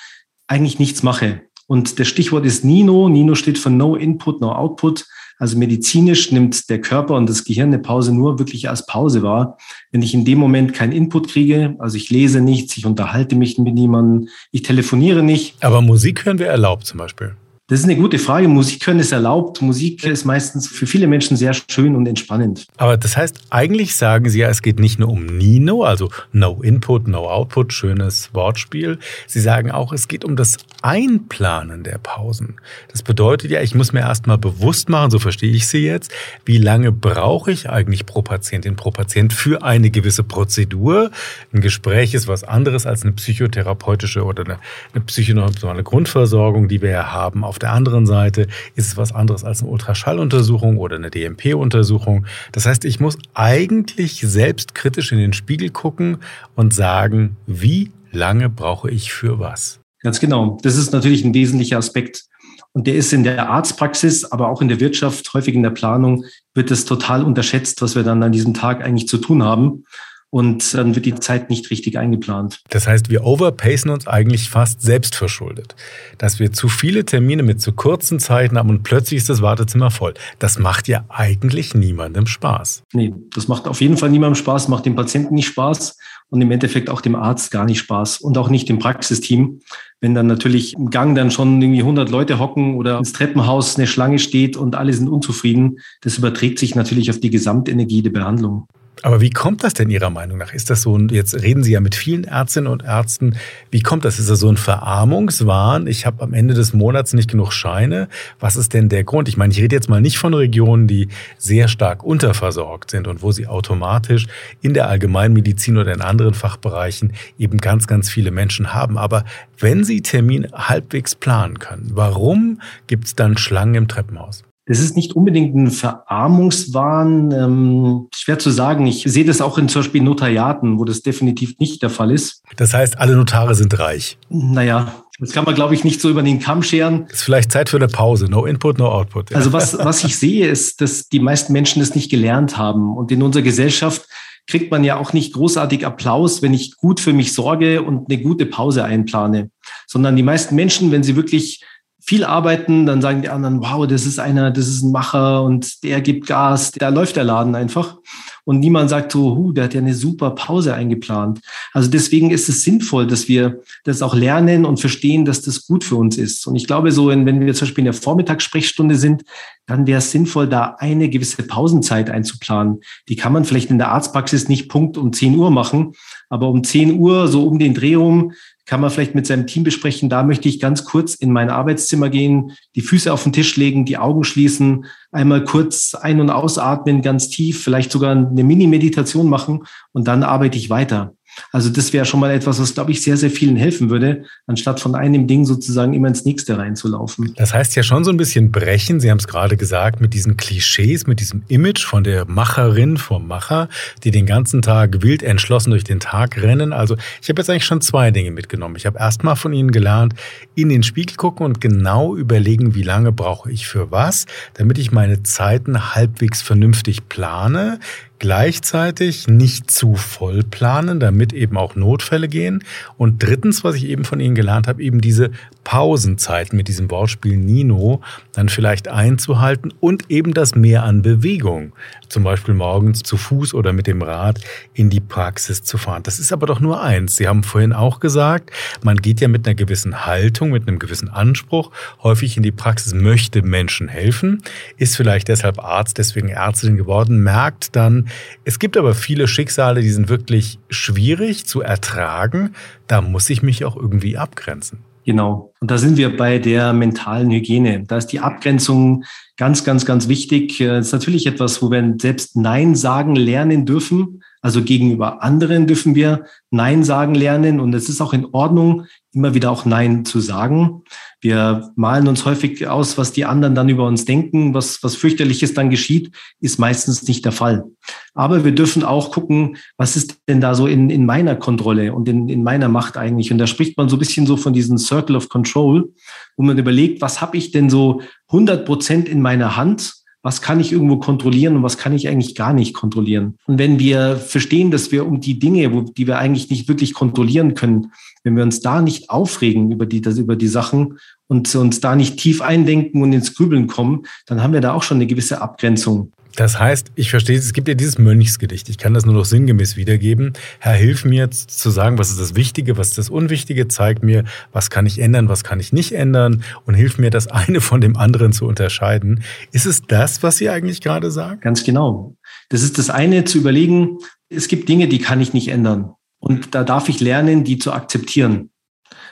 eigentlich 0.47 0.79
nichts 0.79 1.03
mache. 1.03 1.41
Und 1.67 1.99
das 1.99 2.07
Stichwort 2.07 2.45
ist 2.45 2.63
Nino. 2.63 3.09
Nino 3.09 3.35
steht 3.35 3.57
für 3.57 3.69
No 3.69 3.95
Input, 3.95 4.41
No 4.41 4.51
Output. 4.51 5.05
Also 5.39 5.57
medizinisch 5.57 6.31
nimmt 6.31 6.69
der 6.69 6.81
Körper 6.81 7.15
und 7.15 7.29
das 7.29 7.45
Gehirn 7.45 7.69
eine 7.69 7.79
Pause 7.79 8.13
nur 8.13 8.37
wirklich 8.39 8.69
als 8.69 8.85
Pause 8.85 9.23
wahr. 9.23 9.57
Wenn 9.91 10.01
ich 10.01 10.13
in 10.13 10.25
dem 10.25 10.37
Moment 10.37 10.73
keinen 10.73 10.91
Input 10.91 11.29
kriege, 11.29 11.75
also 11.79 11.95
ich 11.95 12.09
lese 12.09 12.41
nichts, 12.41 12.75
ich 12.77 12.85
unterhalte 12.85 13.35
mich 13.35 13.57
mit 13.57 13.73
niemandem, 13.73 14.27
ich 14.51 14.63
telefoniere 14.63 15.23
nicht. 15.23 15.55
Aber 15.63 15.81
Musik 15.81 16.25
hören 16.25 16.39
wir 16.39 16.47
erlaubt 16.47 16.85
zum 16.85 16.97
Beispiel. 16.97 17.35
Das 17.69 17.81
ist 17.81 17.85
eine 17.85 17.97
gute 17.97 18.17
Frage. 18.17 18.47
Musik 18.47 18.87
hören 18.87 18.97
ist 18.97 19.11
erlaubt. 19.11 19.61
Musik 19.61 20.03
ist 20.03 20.25
meistens 20.25 20.67
für 20.67 20.87
viele 20.87 21.05
Menschen 21.05 21.37
sehr 21.37 21.53
schön 21.53 21.95
und 21.95 22.07
entspannend. 22.07 22.65
Aber 22.77 22.97
das 22.97 23.15
heißt, 23.15 23.41
eigentlich 23.51 23.95
sagen 23.95 24.27
Sie 24.27 24.39
ja, 24.39 24.49
es 24.49 24.63
geht 24.63 24.79
nicht 24.79 24.97
nur 24.97 25.09
um 25.09 25.27
Nino, 25.27 25.83
also 25.83 26.09
No 26.31 26.63
Input, 26.63 27.07
No 27.07 27.29
Output, 27.29 27.71
schönes 27.71 28.33
Wortspiel. 28.33 28.97
Sie 29.27 29.39
sagen 29.39 29.69
auch, 29.69 29.93
es 29.93 30.07
geht 30.07 30.25
um 30.25 30.35
das 30.35 30.57
Einplanen 30.81 31.83
der 31.83 31.99
Pausen. 31.99 32.55
Das 32.91 33.03
bedeutet 33.03 33.51
ja, 33.51 33.61
ich 33.61 33.75
muss 33.75 33.93
mir 33.93 33.99
erstmal 33.99 34.39
bewusst 34.39 34.89
machen, 34.89 35.11
so 35.11 35.19
verstehe 35.19 35.51
ich 35.51 35.67
Sie 35.67 35.85
jetzt, 35.85 36.11
wie 36.45 36.57
lange 36.57 36.91
brauche 36.91 37.51
ich 37.51 37.69
eigentlich 37.69 38.07
pro 38.07 38.23
Patientin, 38.23 38.77
pro 38.77 38.89
Patient 38.89 39.31
für 39.31 39.61
eine 39.61 39.91
gewisse 39.91 40.23
Prozedur. 40.23 41.11
Ein 41.53 41.61
Gespräch 41.61 42.15
ist 42.15 42.27
was 42.27 42.43
anderes 42.43 42.87
als 42.87 43.03
eine 43.03 43.11
psychotherapeutische 43.11 44.23
oder 44.23 44.43
eine, 44.43 44.57
eine 44.95 45.03
psychonormale 45.03 45.83
Grundversorgung, 45.83 46.67
die 46.67 46.81
wir 46.81 46.89
ja 46.89 47.11
haben 47.11 47.43
auf 47.43 47.58
der 47.61 47.73
anderen 47.73 48.05
Seite 48.05 48.47
ist 48.75 48.87
es 48.87 48.97
was 48.97 49.13
anderes 49.13 49.43
als 49.43 49.61
eine 49.61 49.71
Ultraschalluntersuchung 49.71 50.77
oder 50.77 50.95
eine 50.95 51.09
DMP-Untersuchung. 51.09 52.25
Das 52.51 52.65
heißt, 52.65 52.85
ich 52.85 52.99
muss 52.99 53.17
eigentlich 53.33 54.21
selbstkritisch 54.21 55.11
in 55.11 55.17
den 55.17 55.33
Spiegel 55.33 55.69
gucken 55.69 56.17
und 56.55 56.73
sagen, 56.73 57.37
wie 57.45 57.91
lange 58.11 58.49
brauche 58.49 58.89
ich 58.89 59.13
für 59.13 59.39
was? 59.39 59.79
Ganz 60.01 60.19
genau. 60.19 60.57
Das 60.63 60.77
ist 60.77 60.93
natürlich 60.93 61.23
ein 61.23 61.33
wesentlicher 61.33 61.77
Aspekt. 61.77 62.25
Und 62.71 62.87
der 62.87 62.95
ist 62.95 63.13
in 63.13 63.23
der 63.23 63.49
Arztpraxis, 63.49 64.25
aber 64.25 64.49
auch 64.49 64.61
in 64.61 64.67
der 64.67 64.79
Wirtschaft, 64.79 65.33
häufig 65.33 65.55
in 65.55 65.63
der 65.63 65.71
Planung, 65.71 66.23
wird 66.53 66.71
es 66.71 66.85
total 66.85 67.23
unterschätzt, 67.23 67.81
was 67.81 67.95
wir 67.95 68.03
dann 68.03 68.21
an 68.21 68.31
diesem 68.31 68.53
Tag 68.53 68.83
eigentlich 68.83 69.07
zu 69.07 69.17
tun 69.17 69.43
haben 69.43 69.83
und 70.29 70.73
dann 70.73 70.95
wird 70.95 71.05
die 71.05 71.15
Zeit 71.15 71.49
nicht 71.49 71.71
richtig 71.71 71.97
eingeplant. 71.97 72.61
Das 72.69 72.87
heißt, 72.87 73.09
wir 73.09 73.23
overpacen 73.23 73.89
uns 73.89 74.07
eigentlich 74.07 74.49
fast 74.49 74.81
selbst 74.81 75.15
verschuldet. 75.15 75.75
Dass 76.17 76.39
wir 76.39 76.51
zu 76.51 76.67
viele 76.67 77.05
Termine 77.05 77.43
mit 77.43 77.61
zu 77.61 77.73
kurzen 77.73 78.19
Zeiten 78.19 78.57
haben 78.57 78.69
und 78.69 78.83
plötzlich 78.83 79.17
ist 79.17 79.29
das 79.29 79.41
Wartezimmer 79.41 79.91
voll. 79.91 80.13
Das 80.37 80.59
macht 80.59 80.87
ja 80.87 81.05
eigentlich 81.09 81.73
niemandem 81.73 82.27
Spaß. 82.27 82.83
Nee, 82.93 83.13
das 83.33 83.47
macht 83.47 83.67
auf 83.67 83.81
jeden 83.81 83.97
Fall 83.97 84.09
niemandem 84.09 84.35
Spaß, 84.35 84.67
macht 84.67 84.85
dem 84.85 84.95
Patienten 84.95 85.33
nicht 85.33 85.47
Spaß 85.47 85.97
und 86.29 86.41
im 86.41 86.51
Endeffekt 86.51 86.89
auch 86.89 87.01
dem 87.01 87.15
Arzt 87.15 87.49
gar 87.51 87.65
nicht 87.65 87.79
Spaß 87.79 88.19
und 88.19 88.37
auch 88.37 88.49
nicht 88.49 88.69
dem 88.69 88.77
Praxisteam. 88.79 89.61
Wenn 89.99 90.13
dann 90.13 90.27
natürlich 90.27 90.73
im 90.73 90.91
Gang 90.91 91.15
dann 91.15 91.31
schon 91.31 91.61
irgendwie 91.61 91.81
100 91.81 92.09
Leute 92.09 92.39
hocken 92.39 92.75
oder 92.75 92.99
ins 92.99 93.13
Treppenhaus 93.13 93.77
eine 93.77 93.87
Schlange 93.87 94.19
steht 94.19 94.55
und 94.55 94.75
alle 94.75 94.93
sind 94.93 95.09
unzufrieden, 95.09 95.79
das 96.01 96.17
überträgt 96.17 96.59
sich 96.59 96.75
natürlich 96.75 97.09
auf 97.09 97.19
die 97.19 97.31
Gesamtenergie 97.31 98.03
der 98.03 98.11
Behandlung. 98.11 98.67
Aber 99.01 99.21
wie 99.21 99.29
kommt 99.29 99.63
das 99.63 99.73
denn 99.73 99.89
Ihrer 99.89 100.09
Meinung 100.09 100.37
nach? 100.37 100.53
Ist 100.53 100.69
das 100.69 100.81
so 100.81 100.97
ein, 100.97 101.09
jetzt 101.09 101.33
reden 101.33 101.63
Sie 101.63 101.71
ja 101.71 101.79
mit 101.79 101.95
vielen 101.95 102.25
Ärztinnen 102.25 102.71
und 102.71 102.83
Ärzten, 102.83 103.37
wie 103.71 103.81
kommt 103.81 104.03
das? 104.03 104.19
Ist 104.19 104.29
das 104.29 104.39
so 104.39 104.49
ein 104.49 104.57
Verarmungswahn? 104.57 105.87
Ich 105.87 106.05
habe 106.05 106.21
am 106.21 106.33
Ende 106.33 106.53
des 106.53 106.73
Monats 106.73 107.13
nicht 107.13 107.31
genug 107.31 107.53
Scheine. 107.53 108.09
Was 108.39 108.57
ist 108.57 108.73
denn 108.73 108.89
der 108.89 109.05
Grund? 109.05 109.29
Ich 109.29 109.37
meine, 109.37 109.53
ich 109.53 109.61
rede 109.61 109.75
jetzt 109.75 109.89
mal 109.89 110.01
nicht 110.01 110.17
von 110.17 110.33
Regionen, 110.33 110.87
die 110.87 111.07
sehr 111.37 111.69
stark 111.69 112.03
unterversorgt 112.03 112.91
sind 112.91 113.07
und 113.07 113.21
wo 113.21 113.31
Sie 113.31 113.47
automatisch 113.47 114.27
in 114.61 114.73
der 114.73 114.89
Allgemeinmedizin 114.89 115.77
oder 115.77 115.93
in 115.93 116.01
anderen 116.01 116.33
Fachbereichen 116.33 117.13
eben 117.37 117.59
ganz, 117.59 117.87
ganz 117.87 118.09
viele 118.09 118.31
Menschen 118.31 118.73
haben. 118.73 118.97
Aber 118.97 119.23
wenn 119.57 119.85
Sie 119.85 120.01
Termin 120.01 120.47
halbwegs 120.51 121.15
planen 121.15 121.59
können, 121.59 121.91
warum 121.93 122.61
gibt 122.87 123.05
es 123.05 123.15
dann 123.15 123.37
Schlangen 123.37 123.75
im 123.75 123.87
Treppenhaus? 123.87 124.43
Das 124.69 124.79
ist 124.79 124.95
nicht 124.95 125.13
unbedingt 125.13 125.55
ein 125.55 125.71
Verarmungswahn. 125.71 127.31
Ähm, 127.31 128.07
schwer 128.13 128.37
zu 128.37 128.51
sagen. 128.51 128.85
Ich 128.85 129.01
sehe 129.03 129.25
das 129.25 129.41
auch 129.41 129.57
in 129.57 129.67
zum 129.67 129.81
Beispiel 129.81 130.03
Notariaten, 130.03 130.77
wo 130.77 130.85
das 130.85 131.01
definitiv 131.01 131.57
nicht 131.57 131.81
der 131.81 131.89
Fall 131.89 132.11
ist. 132.11 132.43
Das 132.55 132.75
heißt, 132.75 132.99
alle 132.99 133.15
Notare 133.15 133.55
sind 133.55 133.79
reich. 133.79 134.19
Naja, 134.29 134.93
das 135.17 135.31
kann 135.31 135.43
man, 135.43 135.55
glaube 135.55 135.73
ich, 135.73 135.83
nicht 135.83 135.99
so 135.99 136.07
über 136.07 136.21
den 136.21 136.39
Kamm 136.39 136.61
scheren. 136.61 137.07
Ist 137.07 137.23
vielleicht 137.23 137.51
Zeit 137.51 137.69
für 137.69 137.77
eine 137.77 137.87
Pause. 137.87 138.27
No 138.29 138.45
Input, 138.45 138.77
no 138.77 138.89
Output. 138.89 139.31
Ja. 139.31 139.37
Also 139.37 139.51
was, 139.53 139.75
was 139.75 140.03
ich 140.03 140.19
sehe, 140.19 140.47
ist, 140.47 140.81
dass 140.81 141.09
die 141.09 141.19
meisten 141.19 141.51
Menschen 141.51 141.79
das 141.79 141.95
nicht 141.95 142.11
gelernt 142.11 142.55
haben. 142.59 142.95
Und 142.95 143.11
in 143.11 143.23
unserer 143.23 143.41
Gesellschaft 143.41 144.07
kriegt 144.45 144.69
man 144.69 144.83
ja 144.83 144.97
auch 144.97 145.13
nicht 145.13 145.33
großartig 145.33 145.83
Applaus, 145.83 146.43
wenn 146.43 146.53
ich 146.53 146.77
gut 146.77 146.99
für 146.99 147.13
mich 147.13 147.33
sorge 147.33 147.81
und 147.81 148.11
eine 148.11 148.21
gute 148.21 148.45
Pause 148.45 148.83
einplane, 148.83 149.49
sondern 149.87 150.15
die 150.15 150.23
meisten 150.23 150.53
Menschen, 150.53 150.91
wenn 150.91 151.01
sie 151.01 151.15
wirklich 151.15 151.63
viel 152.09 152.23
arbeiten, 152.23 152.87
dann 152.87 153.03
sagen 153.03 153.21
die 153.21 153.29
anderen, 153.29 153.61
wow, 153.61 153.85
das 153.85 154.07
ist 154.07 154.17
einer, 154.17 154.49
das 154.49 154.67
ist 154.67 154.81
ein 154.81 154.91
Macher 154.91 155.43
und 155.43 155.83
der 155.83 156.01
gibt 156.01 156.25
Gas, 156.25 156.71
da 156.71 156.89
läuft 156.89 157.17
der 157.17 157.23
Laden 157.23 157.53
einfach. 157.53 157.97
Und 158.45 158.61
niemand 158.61 158.89
sagt 158.89 159.11
so, 159.11 159.35
hu, 159.35 159.51
der 159.51 159.65
hat 159.65 159.75
ja 159.75 159.79
eine 159.79 159.93
super 159.93 160.31
Pause 160.31 160.73
eingeplant. 160.73 161.39
Also 161.71 161.87
deswegen 161.87 162.31
ist 162.31 162.49
es 162.49 162.63
sinnvoll, 162.63 163.05
dass 163.05 163.27
wir 163.27 163.61
das 163.83 164.01
auch 164.01 164.15
lernen 164.15 164.65
und 164.65 164.79
verstehen, 164.79 165.23
dass 165.23 165.43
das 165.43 165.67
gut 165.67 165.83
für 165.83 165.97
uns 165.97 166.17
ist. 166.17 166.47
Und 166.47 166.55
ich 166.55 166.65
glaube 166.65 166.91
so, 166.91 167.09
wenn 167.09 167.45
wir 167.45 167.53
zum 167.53 167.67
Beispiel 167.67 167.83
in 167.83 167.91
der 167.91 167.93
Vormittagssprechstunde 167.93 168.95
sind, 168.95 169.23
dann 169.67 169.85
wäre 169.85 169.99
es 169.99 170.09
sinnvoll, 170.09 170.47
da 170.47 170.77
eine 170.79 171.09
gewisse 171.09 171.43
Pausenzeit 171.43 172.09
einzuplanen. 172.09 172.79
Die 173.07 173.17
kann 173.17 173.33
man 173.33 173.45
vielleicht 173.45 173.69
in 173.69 173.77
der 173.77 173.91
Arztpraxis 173.91 174.49
nicht 174.49 174.67
Punkt 174.67 174.97
um 174.97 175.13
10 175.13 175.35
Uhr 175.35 175.51
machen, 175.51 175.93
aber 176.27 176.49
um 176.49 176.63
10 176.63 176.97
Uhr, 176.97 177.27
so 177.27 177.45
um 177.45 177.59
den 177.59 177.75
Dreh 177.75 177.93
rum, 177.93 178.31
kann 178.69 178.81
man 178.81 178.91
vielleicht 178.91 179.15
mit 179.15 179.25
seinem 179.25 179.47
Team 179.47 179.63
besprechen, 179.63 180.09
da 180.09 180.21
möchte 180.21 180.47
ich 180.47 180.59
ganz 180.59 180.85
kurz 180.85 181.15
in 181.15 181.31
mein 181.31 181.49
Arbeitszimmer 181.49 182.11
gehen, 182.11 182.51
die 182.75 182.81
Füße 182.81 183.11
auf 183.11 183.23
den 183.23 183.33
Tisch 183.33 183.57
legen, 183.57 183.83
die 183.83 183.97
Augen 183.97 184.23
schließen, 184.23 184.85
einmal 185.11 185.43
kurz 185.43 185.95
ein- 185.95 186.21
und 186.21 186.29
ausatmen, 186.29 187.01
ganz 187.01 187.29
tief, 187.29 187.63
vielleicht 187.63 187.91
sogar 187.91 188.11
eine 188.11 188.43
Mini-Meditation 188.43 189.27
machen 189.27 189.63
und 189.91 190.07
dann 190.07 190.21
arbeite 190.21 190.59
ich 190.59 190.69
weiter. 190.69 191.15
Also 191.51 191.69
das 191.69 191.93
wäre 191.93 192.05
schon 192.05 192.19
mal 192.19 192.31
etwas, 192.31 192.59
was, 192.59 192.73
glaube 192.73 192.91
ich, 192.91 193.01
sehr, 193.01 193.17
sehr 193.17 193.29
vielen 193.29 193.55
helfen 193.55 193.89
würde, 193.89 194.25
anstatt 194.47 194.79
von 194.79 194.95
einem 194.95 195.27
Ding 195.27 195.45
sozusagen 195.45 195.93
immer 195.93 196.07
ins 196.07 196.25
nächste 196.25 196.57
reinzulaufen. 196.57 197.33
Das 197.35 197.53
heißt 197.53 197.75
ja 197.75 197.83
schon 197.83 198.03
so 198.03 198.11
ein 198.11 198.17
bisschen 198.17 198.51
brechen, 198.51 198.99
Sie 198.99 199.09
haben 199.09 199.17
es 199.19 199.27
gerade 199.27 199.57
gesagt, 199.57 200.01
mit 200.01 200.13
diesen 200.13 200.37
Klischees, 200.37 201.07
mit 201.07 201.19
diesem 201.19 201.43
Image 201.47 201.83
von 201.85 202.03
der 202.03 202.25
Macherin, 202.25 202.97
vom 202.97 203.27
Macher, 203.27 203.69
die 204.03 204.11
den 204.11 204.25
ganzen 204.25 204.61
Tag 204.61 205.01
wild 205.01 205.23
entschlossen 205.23 205.71
durch 205.71 205.83
den 205.83 205.99
Tag 205.99 206.41
rennen. 206.41 206.73
Also 206.73 206.95
ich 207.21 207.29
habe 207.29 207.41
jetzt 207.41 207.49
eigentlich 207.49 207.65
schon 207.65 207.81
zwei 207.81 208.11
Dinge 208.11 208.31
mitgenommen. 208.31 208.75
Ich 208.75 208.85
habe 208.85 208.99
erstmal 208.99 209.35
von 209.35 209.53
Ihnen 209.53 209.71
gelernt, 209.71 210.13
in 210.55 210.69
den 210.69 210.83
Spiegel 210.83 211.15
gucken 211.15 211.45
und 211.45 211.61
genau 211.61 212.15
überlegen, 212.15 212.75
wie 212.75 212.83
lange 212.83 213.11
brauche 213.11 213.51
ich 213.51 213.67
für 213.67 213.91
was, 213.91 214.25
damit 214.53 214.77
ich 214.77 214.91
meine 214.91 215.23
Zeiten 215.23 215.95
halbwegs 215.95 216.41
vernünftig 216.41 217.07
plane 217.09 217.79
gleichzeitig 218.19 219.27
nicht 219.27 219.71
zu 219.71 219.95
voll 219.95 220.43
planen, 220.43 220.99
damit 220.99 221.33
eben 221.33 221.57
auch 221.57 221.75
Notfälle 221.75 222.27
gehen. 222.27 222.63
Und 222.97 223.23
drittens, 223.23 223.63
was 223.63 223.75
ich 223.75 223.85
eben 223.85 224.03
von 224.03 224.19
Ihnen 224.19 224.35
gelernt 224.35 224.67
habe, 224.67 224.83
eben 224.83 225.01
diese 225.01 225.31
Pausenzeiten 225.63 226.57
mit 226.57 226.67
diesem 226.67 226.91
Wortspiel 226.91 227.37
Nino 227.37 228.01
dann 228.33 228.49
vielleicht 228.49 228.87
einzuhalten 228.87 229.73
und 229.79 230.09
eben 230.09 230.33
das 230.33 230.55
Mehr 230.55 230.83
an 230.83 231.01
Bewegung, 231.01 231.73
zum 232.09 232.23
Beispiel 232.23 232.53
morgens 232.53 233.03
zu 233.03 233.17
Fuß 233.17 233.53
oder 233.53 233.71
mit 233.71 233.87
dem 233.87 234.01
Rad 234.01 234.39
in 234.73 234.89
die 234.89 234.99
Praxis 234.99 235.63
zu 235.63 235.77
fahren. 235.77 236.03
Das 236.03 236.19
ist 236.19 236.33
aber 236.33 236.47
doch 236.47 236.59
nur 236.59 236.81
eins. 236.81 237.15
Sie 237.15 237.27
haben 237.27 237.43
vorhin 237.43 237.73
auch 237.73 237.99
gesagt, 237.99 238.51
man 238.83 238.97
geht 238.97 239.21
ja 239.21 239.27
mit 239.27 239.47
einer 239.47 239.55
gewissen 239.55 240.05
Haltung, 240.05 240.49
mit 240.49 240.67
einem 240.67 240.79
gewissen 240.79 241.09
Anspruch 241.09 241.71
häufig 242.03 242.35
in 242.35 242.43
die 242.43 242.51
Praxis, 242.51 242.93
möchte 242.93 243.41
Menschen 243.41 243.87
helfen, 243.87 244.43
ist 244.77 244.97
vielleicht 244.97 245.27
deshalb 245.27 245.59
Arzt, 245.59 245.97
deswegen 245.97 246.29
Ärztin 246.29 246.77
geworden, 246.77 247.21
merkt 247.23 247.75
dann, 247.75 248.08
es 248.45 248.59
gibt 248.59 248.77
aber 248.77 248.93
viele 248.93 249.27
Schicksale, 249.27 249.81
die 249.81 249.89
sind 249.89 250.09
wirklich 250.09 250.59
schwierig 250.69 251.45
zu 251.45 251.61
ertragen. 251.61 252.55
Da 252.87 253.01
muss 253.01 253.29
ich 253.29 253.41
mich 253.41 253.65
auch 253.65 253.75
irgendwie 253.75 254.17
abgrenzen. 254.17 254.79
Genau. 255.05 255.53
Und 255.59 255.71
da 255.71 255.77
sind 255.77 255.97
wir 255.97 256.15
bei 256.15 256.37
der 256.37 256.71
mentalen 256.73 257.31
Hygiene. 257.31 257.83
Da 257.87 257.97
ist 257.97 258.07
die 258.07 258.19
Abgrenzung 258.19 259.05
ganz, 259.37 259.63
ganz, 259.63 259.85
ganz 259.85 260.07
wichtig. 260.07 260.57
Das 260.59 260.87
ist 260.87 260.91
natürlich 260.91 261.25
etwas, 261.25 261.61
wo 261.61 261.71
wir 261.71 261.95
selbst 261.99 262.35
Nein 262.35 262.75
sagen 262.75 263.15
lernen 263.15 263.65
dürfen. 263.65 264.18
Also 264.41 264.63
gegenüber 264.63 265.21
anderen 265.21 265.67
dürfen 265.67 265.95
wir 265.95 266.25
Nein 266.49 266.83
sagen 266.83 267.13
lernen. 267.13 267.59
Und 267.59 267.73
es 267.73 267.89
ist 267.89 267.99
auch 267.99 268.13
in 268.13 268.25
Ordnung, 268.31 268.85
immer 269.11 269.33
wieder 269.33 269.51
auch 269.51 269.65
Nein 269.65 270.05
zu 270.05 270.21
sagen. 270.21 270.83
Wir 271.19 271.71
malen 271.75 272.07
uns 272.07 272.23
häufig 272.23 272.65
aus, 272.67 272.97
was 272.97 273.11
die 273.11 273.25
anderen 273.25 273.53
dann 273.53 273.67
über 273.67 273.85
uns 273.85 274.05
denken, 274.05 274.53
was, 274.53 274.81
was 274.81 274.95
fürchterliches 274.95 275.53
dann 275.53 275.69
geschieht, 275.69 276.15
ist 276.39 276.57
meistens 276.57 277.05
nicht 277.05 277.25
der 277.25 277.33
Fall. 277.33 277.65
Aber 278.13 278.45
wir 278.45 278.53
dürfen 278.53 278.83
auch 278.83 279.11
gucken, 279.11 279.57
was 279.75 279.97
ist 279.97 280.19
denn 280.29 280.39
da 280.39 280.55
so 280.55 280.67
in, 280.67 280.89
in 280.89 281.05
meiner 281.05 281.35
Kontrolle 281.35 281.93
und 281.93 282.07
in, 282.07 282.29
in 282.29 282.43
meiner 282.43 282.69
Macht 282.69 282.95
eigentlich. 282.95 283.33
Und 283.33 283.39
da 283.39 283.47
spricht 283.47 283.77
man 283.77 283.89
so 283.89 283.97
ein 283.97 283.99
bisschen 283.99 284.25
so 284.25 284.37
von 284.37 284.53
diesem 284.53 284.77
Circle 284.77 285.17
of 285.17 285.27
Control, 285.27 285.91
wo 286.37 286.43
man 286.43 286.57
überlegt, 286.57 287.01
was 287.01 287.19
habe 287.19 287.35
ich 287.35 287.51
denn 287.51 287.69
so 287.69 288.01
100 288.27 288.65
Prozent 288.65 289.09
in 289.09 289.21
meiner 289.21 289.57
Hand 289.57 289.98
was 290.21 290.41
kann 290.41 290.59
ich 290.59 290.71
irgendwo 290.71 290.97
kontrollieren 290.97 291.55
und 291.55 291.63
was 291.63 291.77
kann 291.77 291.93
ich 291.93 292.07
eigentlich 292.07 292.35
gar 292.35 292.53
nicht 292.53 292.73
kontrollieren. 292.73 293.37
Und 293.45 293.57
wenn 293.57 293.79
wir 293.79 294.17
verstehen, 294.17 294.69
dass 294.69 294.91
wir 294.91 295.05
um 295.05 295.21
die 295.21 295.39
Dinge, 295.39 295.73
wo, 295.73 295.81
die 295.81 296.07
wir 296.07 296.17
eigentlich 296.17 296.49
nicht 296.49 296.67
wirklich 296.67 296.93
kontrollieren 296.93 297.53
können, 297.53 297.91
wenn 298.23 298.35
wir 298.35 298.43
uns 298.43 298.59
da 298.59 298.81
nicht 298.81 299.09
aufregen 299.09 299.71
über 299.71 299.85
die, 299.85 300.01
das, 300.01 300.17
über 300.17 300.35
die 300.35 300.47
Sachen 300.47 300.99
und 301.27 301.53
uns 301.55 301.79
da 301.79 301.95
nicht 301.95 302.17
tief 302.17 302.41
eindenken 302.41 303.01
und 303.01 303.13
ins 303.13 303.33
Grübeln 303.33 303.67
kommen, 303.67 304.03
dann 304.25 304.43
haben 304.43 304.53
wir 304.53 304.61
da 304.61 304.73
auch 304.73 304.83
schon 304.83 304.97
eine 304.97 305.07
gewisse 305.07 305.41
Abgrenzung. 305.41 306.11
Das 306.39 306.57
heißt, 306.57 306.93
ich 306.95 307.09
verstehe, 307.09 307.37
es 307.37 307.51
gibt 307.51 307.67
ja 307.67 307.73
dieses 307.73 307.97
Mönchsgedicht. 307.97 308.69
Ich 308.69 308.77
kann 308.77 308.93
das 308.93 309.05
nur 309.05 309.13
noch 309.13 309.25
sinngemäß 309.25 309.75
wiedergeben. 309.75 310.31
Herr, 310.59 310.71
hilf 310.71 311.03
mir 311.03 311.29
zu 311.29 311.69
sagen, 311.69 311.97
was 311.97 312.11
ist 312.11 312.19
das 312.21 312.33
Wichtige, 312.33 312.77
was 312.77 312.91
ist 312.91 312.97
das 312.97 313.09
Unwichtige. 313.09 313.67
Zeig 313.67 314.03
mir, 314.03 314.23
was 314.53 314.69
kann 314.69 314.85
ich 314.85 314.99
ändern, 314.99 315.27
was 315.27 315.43
kann 315.43 315.59
ich 315.59 315.73
nicht 315.73 315.91
ändern 315.91 316.45
und 316.65 316.75
hilf 316.75 316.97
mir, 316.97 317.09
das 317.09 317.27
eine 317.27 317.59
von 317.59 317.81
dem 317.81 317.97
anderen 317.97 318.31
zu 318.31 318.45
unterscheiden. 318.45 319.21
Ist 319.51 319.65
es 319.65 319.81
das, 319.81 320.23
was 320.23 320.37
Sie 320.37 320.49
eigentlich 320.49 320.79
gerade 320.79 321.11
sagen? 321.11 321.41
Ganz 321.41 321.65
genau. 321.65 322.15
Das 322.47 322.63
ist 322.63 322.77
das 322.77 322.89
eine, 322.89 323.25
zu 323.25 323.37
überlegen, 323.37 323.97
es 324.29 324.47
gibt 324.47 324.69
Dinge, 324.69 324.87
die 324.87 324.99
kann 324.99 325.19
ich 325.19 325.33
nicht 325.33 325.49
ändern. 325.49 325.91
Und 326.19 326.55
da 326.55 326.63
darf 326.63 326.87
ich 326.87 327.01
lernen, 327.01 327.43
die 327.43 327.57
zu 327.57 327.73
akzeptieren. 327.73 328.49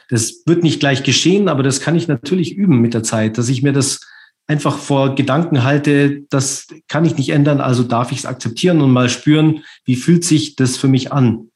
Das 0.09 0.43
wird 0.45 0.63
nicht 0.63 0.79
gleich 0.79 1.03
geschehen, 1.03 1.49
aber 1.49 1.61
das 1.61 1.81
kann 1.81 1.97
ich 1.97 2.07
natürlich 2.07 2.55
üben 2.55 2.79
mit 2.79 2.93
der 2.93 3.03
Zeit, 3.03 3.37
dass 3.37 3.49
ich 3.49 3.63
mir 3.63 3.73
das 3.73 3.99
einfach 4.47 4.77
vor 4.77 5.15
Gedanken 5.15 5.63
halte, 5.63 6.23
das 6.29 6.67
kann 6.87 7.05
ich 7.05 7.17
nicht 7.17 7.29
ändern, 7.29 7.59
also 7.61 7.83
darf 7.83 8.11
ich 8.11 8.19
es 8.19 8.25
akzeptieren 8.25 8.81
und 8.81 8.91
mal 8.91 9.09
spüren, 9.09 9.63
wie 9.85 9.95
fühlt 9.95 10.23
sich 10.23 10.55
das 10.55 10.77
für 10.77 10.87
mich 10.87 11.11
an. 11.11 11.49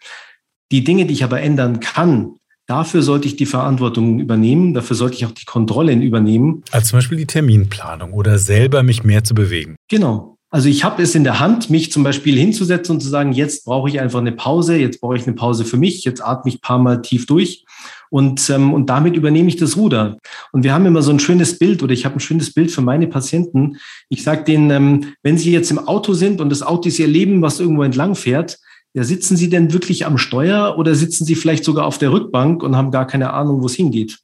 Die 0.71 0.83
Dinge, 0.83 1.05
die 1.05 1.13
ich 1.13 1.24
aber 1.24 1.41
ändern 1.41 1.79
kann, 1.79 2.36
dafür 2.67 3.01
sollte 3.01 3.27
ich 3.27 3.36
die 3.38 3.45
Verantwortung 3.45 4.19
übernehmen, 4.19 4.74
dafür 4.74 4.95
sollte 4.95 5.15
ich 5.15 5.25
auch 5.25 5.31
die 5.31 5.45
Kontrollen 5.45 6.01
übernehmen. 6.01 6.63
Als 6.71 6.89
zum 6.89 6.98
Beispiel 6.98 7.17
die 7.17 7.25
Terminplanung 7.25 8.13
oder 8.13 8.38
selber 8.38 8.83
mich 8.83 9.03
mehr 9.03 9.24
zu 9.24 9.33
bewegen. 9.33 9.75
Genau. 9.89 10.38
Also 10.53 10.67
ich 10.67 10.83
habe 10.83 11.01
es 11.01 11.15
in 11.15 11.24
der 11.24 11.39
Hand, 11.39 11.69
mich 11.69 11.93
zum 11.93 12.03
Beispiel 12.03 12.38
hinzusetzen 12.38 12.95
und 12.95 13.01
zu 13.01 13.07
sagen, 13.07 13.31
jetzt 13.31 13.63
brauche 13.63 13.88
ich 13.88 14.01
einfach 14.01 14.19
eine 14.19 14.33
Pause, 14.33 14.75
jetzt 14.75 15.00
brauche 15.00 15.15
ich 15.15 15.25
eine 15.25 15.33
Pause 15.33 15.63
für 15.63 15.77
mich, 15.77 16.03
jetzt 16.03 16.21
atme 16.21 16.50
ich 16.50 16.57
ein 16.57 16.62
paar 16.62 16.79
Mal 16.79 17.01
tief 17.01 17.25
durch 17.25 17.63
und, 18.11 18.49
ähm, 18.49 18.73
und 18.73 18.89
damit 18.89 19.15
übernehme 19.15 19.47
ich 19.47 19.55
das 19.55 19.77
Ruder. 19.77 20.17
Und 20.51 20.63
wir 20.63 20.73
haben 20.73 20.85
immer 20.85 21.01
so 21.01 21.11
ein 21.11 21.19
schönes 21.19 21.57
Bild 21.57 21.81
oder 21.81 21.93
ich 21.93 22.03
habe 22.03 22.17
ein 22.17 22.19
schönes 22.19 22.53
Bild 22.53 22.69
für 22.69 22.81
meine 22.81 23.07
Patienten. 23.07 23.77
Ich 24.09 24.23
sage 24.23 24.43
denen, 24.43 24.69
ähm, 24.69 25.13
wenn 25.23 25.37
sie 25.37 25.51
jetzt 25.51 25.71
im 25.71 25.79
Auto 25.79 26.13
sind 26.13 26.41
und 26.41 26.49
das 26.49 26.61
Auto 26.61 26.89
ist 26.89 26.99
ihr 26.99 27.07
Leben, 27.07 27.41
was 27.41 27.61
irgendwo 27.61 27.83
entlang 27.83 28.15
fährt, 28.15 28.59
ja, 28.93 29.05
sitzen 29.05 29.37
sie 29.37 29.49
denn 29.49 29.71
wirklich 29.71 30.05
am 30.05 30.17
Steuer 30.17 30.77
oder 30.77 30.93
sitzen 30.93 31.23
sie 31.23 31.35
vielleicht 31.35 31.63
sogar 31.63 31.85
auf 31.85 31.97
der 31.97 32.11
Rückbank 32.11 32.61
und 32.63 32.75
haben 32.75 32.91
gar 32.91 33.07
keine 33.07 33.31
Ahnung, 33.31 33.61
wo 33.61 33.67
es 33.67 33.75
hingeht? 33.75 34.19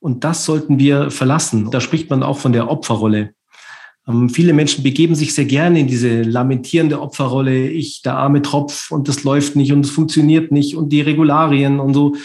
Und 0.00 0.24
das 0.24 0.44
sollten 0.44 0.80
wir 0.80 1.12
verlassen. 1.12 1.70
Da 1.70 1.80
spricht 1.80 2.10
man 2.10 2.24
auch 2.24 2.38
von 2.38 2.52
der 2.52 2.68
Opferrolle. 2.68 3.30
Ähm, 4.08 4.28
viele 4.28 4.54
Menschen 4.54 4.82
begeben 4.82 5.14
sich 5.14 5.34
sehr 5.34 5.44
gerne 5.44 5.78
in 5.78 5.86
diese 5.86 6.22
lamentierende 6.22 7.00
Opferrolle. 7.00 7.68
Ich, 7.68 8.02
der 8.02 8.16
arme 8.16 8.42
Tropf 8.42 8.90
und 8.90 9.06
das 9.06 9.22
läuft 9.22 9.54
nicht 9.54 9.72
und 9.72 9.84
es 9.84 9.90
funktioniert 9.90 10.50
nicht 10.50 10.74
und 10.74 10.88
die 10.88 11.02
Regularien 11.02 11.78
und 11.78 11.94
so 11.94 12.16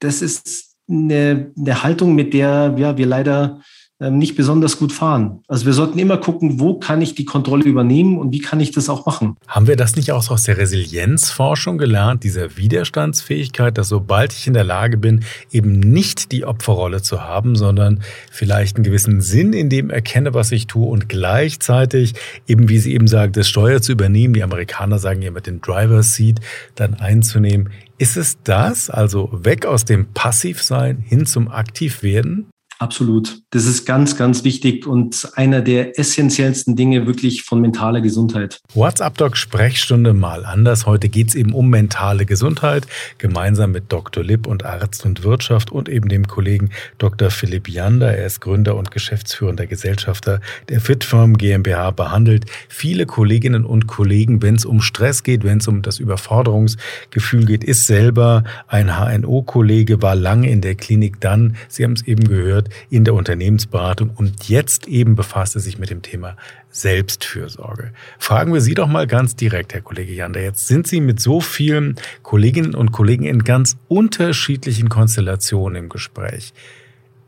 das 0.00 0.22
ist 0.22 0.76
eine, 0.88 1.52
eine 1.56 1.82
Haltung, 1.82 2.14
mit 2.14 2.34
der 2.34 2.74
ja, 2.78 2.96
wir 2.96 3.06
leider 3.06 3.60
ähm, 3.98 4.18
nicht 4.18 4.36
besonders 4.36 4.78
gut 4.78 4.92
fahren. 4.92 5.40
Also 5.48 5.64
wir 5.64 5.72
sollten 5.72 5.98
immer 5.98 6.18
gucken, 6.18 6.60
wo 6.60 6.78
kann 6.78 7.00
ich 7.00 7.14
die 7.14 7.24
Kontrolle 7.24 7.64
übernehmen 7.64 8.18
und 8.18 8.30
wie 8.30 8.40
kann 8.40 8.60
ich 8.60 8.70
das 8.70 8.90
auch 8.90 9.06
machen. 9.06 9.36
Haben 9.48 9.68
wir 9.68 9.76
das 9.76 9.96
nicht 9.96 10.12
auch 10.12 10.30
aus 10.30 10.42
der 10.42 10.58
Resilienzforschung 10.58 11.78
gelernt, 11.78 12.22
dieser 12.22 12.58
Widerstandsfähigkeit, 12.58 13.78
dass 13.78 13.88
sobald 13.88 14.34
ich 14.34 14.46
in 14.46 14.52
der 14.52 14.64
Lage 14.64 14.98
bin, 14.98 15.24
eben 15.50 15.80
nicht 15.80 16.30
die 16.32 16.44
Opferrolle 16.44 17.00
zu 17.00 17.22
haben, 17.22 17.56
sondern 17.56 18.02
vielleicht 18.30 18.76
einen 18.76 18.84
gewissen 18.84 19.22
Sinn 19.22 19.54
in 19.54 19.70
dem 19.70 19.88
erkenne, 19.88 20.34
was 20.34 20.52
ich 20.52 20.66
tue 20.66 20.86
und 20.86 21.08
gleichzeitig 21.08 22.12
eben, 22.46 22.68
wie 22.68 22.78
Sie 22.78 22.92
eben 22.92 23.08
sagen, 23.08 23.32
das 23.32 23.48
Steuer 23.48 23.80
zu 23.80 23.92
übernehmen, 23.92 24.34
die 24.34 24.42
Amerikaner 24.42 24.98
sagen 24.98 25.22
ja 25.22 25.30
mit 25.30 25.46
dem 25.46 25.62
Driver 25.62 26.02
Seat 26.02 26.40
dann 26.74 26.92
einzunehmen. 26.92 27.70
Ist 27.98 28.16
es 28.16 28.42
das, 28.42 28.90
also 28.90 29.30
weg 29.32 29.64
aus 29.64 29.84
dem 29.84 30.12
Passivsein 30.12 30.98
hin 30.98 31.24
zum 31.24 31.48
Aktivwerden? 31.48 32.50
Absolut. 32.78 33.38
Das 33.50 33.64
ist 33.64 33.86
ganz, 33.86 34.16
ganz 34.16 34.44
wichtig 34.44 34.86
und 34.86 35.30
einer 35.34 35.62
der 35.62 35.98
essentiellsten 35.98 36.76
Dinge 36.76 37.06
wirklich 37.06 37.42
von 37.42 37.60
mentaler 37.60 38.02
Gesundheit. 38.02 38.60
WhatsApp 38.74 39.16
Doc 39.16 39.38
Sprechstunde 39.38 40.12
mal 40.12 40.44
anders. 40.44 40.84
Heute 40.84 41.08
geht 41.08 41.28
es 41.28 41.34
eben 41.34 41.54
um 41.54 41.70
mentale 41.70 42.26
Gesundheit, 42.26 42.86
gemeinsam 43.16 43.72
mit 43.72 43.90
Dr. 43.90 44.22
Lipp 44.22 44.46
und 44.46 44.66
Arzt 44.66 45.06
und 45.06 45.24
Wirtschaft 45.24 45.72
und 45.72 45.88
eben 45.88 46.10
dem 46.10 46.28
Kollegen 46.28 46.70
Dr. 46.98 47.30
Philipp 47.30 47.68
Jander. 47.68 48.14
Er 48.14 48.26
ist 48.26 48.40
Gründer 48.40 48.76
und 48.76 48.90
geschäftsführender 48.90 49.66
Gesellschafter 49.66 50.40
der 50.68 50.80
Fitfirm 50.82 51.38
GmbH, 51.38 51.92
behandelt 51.92 52.44
viele 52.68 53.06
Kolleginnen 53.06 53.64
und 53.64 53.86
Kollegen, 53.86 54.42
wenn 54.42 54.56
es 54.56 54.66
um 54.66 54.82
Stress 54.82 55.22
geht, 55.22 55.44
wenn 55.44 55.58
es 55.58 55.68
um 55.68 55.80
das 55.80 55.98
Überforderungsgefühl 55.98 57.46
geht, 57.46 57.64
ist 57.64 57.86
selber 57.86 58.44
ein 58.68 58.98
HNO-Kollege, 58.98 60.02
war 60.02 60.14
lange 60.14 60.50
in 60.50 60.60
der 60.60 60.74
Klinik 60.74 61.20
dann, 61.20 61.56
Sie 61.68 61.84
haben 61.84 61.94
es 61.94 62.06
eben 62.06 62.28
gehört, 62.28 62.65
wird 62.66 62.86
in 62.90 63.04
der 63.04 63.14
Unternehmensberatung 63.14 64.10
und 64.14 64.48
jetzt 64.48 64.88
eben 64.88 65.14
befasst 65.14 65.54
er 65.54 65.60
sich 65.60 65.78
mit 65.78 65.90
dem 65.90 66.02
Thema 66.02 66.36
Selbstfürsorge. 66.70 67.92
Fragen 68.18 68.52
wir 68.52 68.60
Sie 68.60 68.74
doch 68.74 68.88
mal 68.88 69.06
ganz 69.06 69.36
direkt, 69.36 69.74
Herr 69.74 69.80
Kollege 69.80 70.12
Jander. 70.12 70.42
Jetzt 70.42 70.66
sind 70.66 70.86
Sie 70.86 71.00
mit 71.00 71.20
so 71.20 71.40
vielen 71.40 71.96
Kolleginnen 72.22 72.74
und 72.74 72.92
Kollegen 72.92 73.24
in 73.24 73.44
ganz 73.44 73.76
unterschiedlichen 73.88 74.88
Konstellationen 74.88 75.84
im 75.84 75.88
Gespräch. 75.88 76.52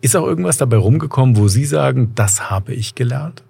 Ist 0.00 0.16
auch 0.16 0.26
irgendwas 0.26 0.58
dabei 0.58 0.76
rumgekommen, 0.76 1.36
wo 1.36 1.48
Sie 1.48 1.64
sagen, 1.64 2.12
das 2.14 2.50
habe 2.50 2.72
ich 2.72 2.94
gelernt? 2.94 3.42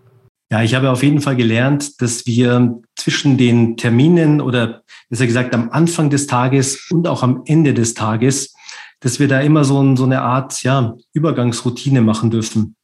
Ja, 0.51 0.63
ich 0.63 0.75
habe 0.75 0.91
auf 0.91 1.03
jeden 1.03 1.21
Fall 1.21 1.37
gelernt, 1.37 2.01
dass 2.01 2.25
wir 2.27 2.81
zwischen 2.97 3.37
den 3.37 3.77
Terminen 3.77 4.41
oder 4.41 4.83
besser 5.11 5.27
gesagt 5.27 5.55
am 5.55 5.69
Anfang 5.71 6.09
des 6.09 6.27
Tages 6.27 6.89
und 6.91 7.07
auch 7.07 7.23
am 7.23 7.43
Ende 7.45 7.75
des 7.75 7.93
Tages 7.93 8.55
dass 9.01 9.21
wir 9.21 9.29
da 9.29 9.41
immer 9.41 9.65
so, 9.65 9.81
ein, 9.83 9.97
so 9.97 10.05
eine 10.05 10.23
Art 10.23 10.63
ja, 10.63 10.95
Übergangsroutine 11.13 12.01
machen 12.01 12.31
dürfen. 12.31 12.77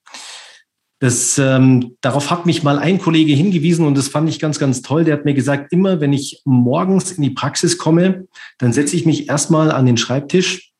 Das, 1.01 1.39
ähm, 1.39 1.97
darauf 2.01 2.31
hat 2.31 2.47
mich 2.47 2.63
mal 2.63 2.79
ein 2.79 2.99
Kollege 2.99 3.35
hingewiesen 3.35 3.87
und 3.87 3.99
das 3.99 4.09
fand 4.09 4.29
ich 4.29 4.39
ganz, 4.39 4.59
ganz 4.59 4.81
toll. 4.81 5.05
Der 5.05 5.15
hat 5.15 5.25
mir 5.25 5.35
gesagt, 5.35 5.73
immer 5.73 6.01
wenn 6.01 6.13
ich 6.13 6.41
morgens 6.45 7.13
in 7.13 7.23
die 7.23 7.31
Praxis 7.31 7.79
komme, 7.79 8.27
dann 8.59 8.73
setze 8.73 8.97
ich 8.97 9.05
mich 9.05 9.29
erstmal 9.29 9.71
an 9.71 9.87
den 9.87 9.97
Schreibtisch, 9.97 10.73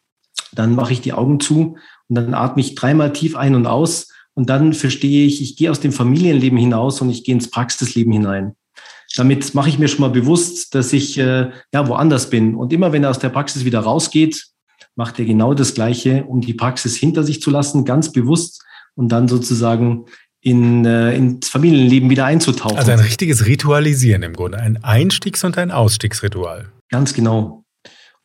dann 0.53 0.75
mache 0.75 0.93
ich 0.93 1.01
die 1.01 1.13
Augen 1.13 1.41
zu 1.41 1.77
und 2.09 2.15
dann 2.15 2.33
atme 2.33 2.63
ich 2.63 2.75
dreimal 2.75 3.13
tief 3.13 3.37
ein 3.37 3.55
und 3.55 3.67
aus 3.67 4.09
und 4.35 4.49
dann 4.49 4.73
verstehe 4.73 5.27
ich, 5.27 5.43
ich 5.43 5.57
gehe 5.57 5.71
aus 5.71 5.81
dem 5.81 5.93
Familienleben 5.93 6.59
hinaus 6.59 7.01
und 7.01 7.11
ich 7.11 7.25
gehe 7.25 7.35
ins 7.35 7.51
Praxisleben 7.51 8.13
hinein. 8.13 8.55
Damit 9.17 9.55
mache 9.55 9.69
ich 9.69 9.79
mir 9.79 9.89
schon 9.89 10.01
mal 10.01 10.11
bewusst, 10.11 10.75
dass 10.75 10.93
ich 10.93 11.19
äh, 11.19 11.51
ja 11.73 11.89
woanders 11.89 12.31
bin. 12.31 12.55
Und 12.55 12.73
immer 12.73 12.93
wenn 12.93 13.05
er 13.05 13.11
aus 13.11 13.19
der 13.21 13.29
Praxis 13.29 13.65
wieder 13.65 13.81
rausgeht, 13.81 14.54
macht 14.97 15.19
er 15.19 15.25
genau 15.25 15.55
das 15.55 15.75
Gleiche, 15.75 16.25
um 16.25 16.41
die 16.41 16.55
Praxis 16.55 16.97
hinter 16.97 17.25
sich 17.25 17.41
zu 17.41 17.51
lassen, 17.51 17.85
ganz 17.85 18.13
bewusst 18.13 18.65
und 18.95 19.11
dann 19.11 19.29
sozusagen 19.29 20.07
in, 20.41 20.85
äh, 20.85 21.17
ins 21.17 21.49
Familienleben 21.49 22.11
wieder 22.11 22.27
einzutauchen. 22.27 22.77
Also 22.77 22.93
ein 22.93 23.01
richtiges 23.01 23.47
Ritualisieren 23.47 24.23
im 24.23 24.35
Grunde, 24.35 24.59
ein 24.59 24.83
Einstiegs- 24.85 25.43
und 25.43 25.57
ein 25.57 25.71
Ausstiegsritual. 25.71 26.71
Ganz 26.91 27.15
genau. 27.15 27.65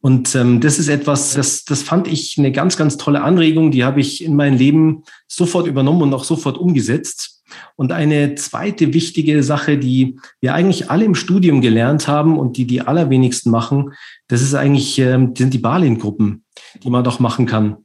Und 0.01 0.34
ähm, 0.36 0.62
das 0.62 0.79
ist 0.79 0.88
etwas, 0.88 1.34
das, 1.34 1.65
das 1.65 1.82
fand 1.82 2.08
ich 2.08 2.38
eine 2.38 2.51
ganz, 2.51 2.77
ganz 2.77 2.97
tolle 2.97 3.21
Anregung. 3.21 3.71
Die 3.71 3.84
habe 3.84 3.99
ich 3.99 4.23
in 4.23 4.36
mein 4.36 4.58
Leben 4.58 5.03
sofort 5.27 5.67
übernommen 5.67 6.03
und 6.03 6.13
auch 6.13 6.23
sofort 6.23 6.58
umgesetzt. 6.58 7.41
Und 7.75 7.91
eine 7.91 8.36
zweite 8.36 8.93
wichtige 8.93 9.41
Sache, 9.43 9.77
die 9.77 10.17
wir 10.39 10.53
eigentlich 10.53 10.89
alle 10.89 11.05
im 11.05 11.15
Studium 11.15 11.62
gelernt 11.62 12.08
haben 12.08 12.38
und 12.38 12.58
die 12.58 12.67
die 12.67 12.82
allerwenigsten 12.82 13.49
machen, 13.49 13.91
das 14.27 14.41
ist 14.41 14.53
eigentlich, 14.53 14.99
ähm, 14.99 15.34
sind 15.36 15.53
die 15.53 15.58
Balin-Gruppen 15.58 16.43
die 16.84 16.89
man 16.89 17.04
doch 17.04 17.19
machen 17.19 17.45
kann, 17.45 17.78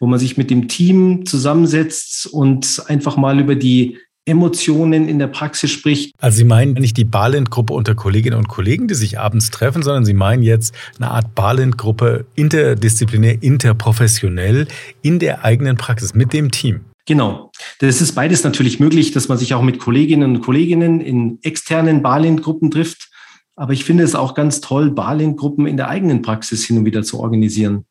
wo 0.00 0.06
man 0.06 0.18
sich 0.18 0.36
mit 0.36 0.50
dem 0.50 0.68
Team 0.68 1.26
zusammensetzt 1.26 2.26
und 2.26 2.82
einfach 2.86 3.16
mal 3.16 3.38
über 3.40 3.54
die 3.54 3.98
Emotionen 4.24 5.08
in 5.08 5.18
der 5.18 5.26
Praxis 5.26 5.72
spricht. 5.72 6.14
Also 6.20 6.38
Sie 6.38 6.44
meinen 6.44 6.74
nicht 6.74 6.96
die 6.96 7.04
Balint-Gruppe 7.04 7.72
unter 7.72 7.96
Kolleginnen 7.96 8.38
und 8.38 8.46
Kollegen, 8.46 8.86
die 8.86 8.94
sich 8.94 9.18
abends 9.18 9.50
treffen, 9.50 9.82
sondern 9.82 10.04
Sie 10.04 10.14
meinen 10.14 10.44
jetzt 10.44 10.74
eine 10.98 11.10
Art 11.10 11.34
Balint-Gruppe 11.34 12.26
interdisziplinär, 12.36 13.42
interprofessionell 13.42 14.68
in 15.02 15.18
der 15.18 15.44
eigenen 15.44 15.76
Praxis 15.76 16.14
mit 16.14 16.32
dem 16.32 16.52
Team. 16.52 16.82
Genau. 17.06 17.50
Das 17.80 18.00
ist 18.00 18.12
beides 18.12 18.44
natürlich 18.44 18.78
möglich, 18.78 19.10
dass 19.10 19.28
man 19.28 19.38
sich 19.38 19.54
auch 19.54 19.62
mit 19.62 19.80
Kolleginnen 19.80 20.36
und 20.36 20.42
Kollegen 20.42 21.00
in 21.00 21.38
externen 21.42 22.00
Balint-Gruppen 22.00 22.70
trifft. 22.70 23.10
Aber 23.56 23.72
ich 23.72 23.84
finde 23.84 24.04
es 24.04 24.14
auch 24.14 24.34
ganz 24.34 24.60
toll, 24.60 24.92
Balint-Gruppen 24.92 25.66
in 25.66 25.76
der 25.76 25.88
eigenen 25.88 26.22
Praxis 26.22 26.64
hin 26.64 26.78
und 26.78 26.84
wieder 26.84 27.02
zu 27.02 27.18
organisieren. 27.18 27.86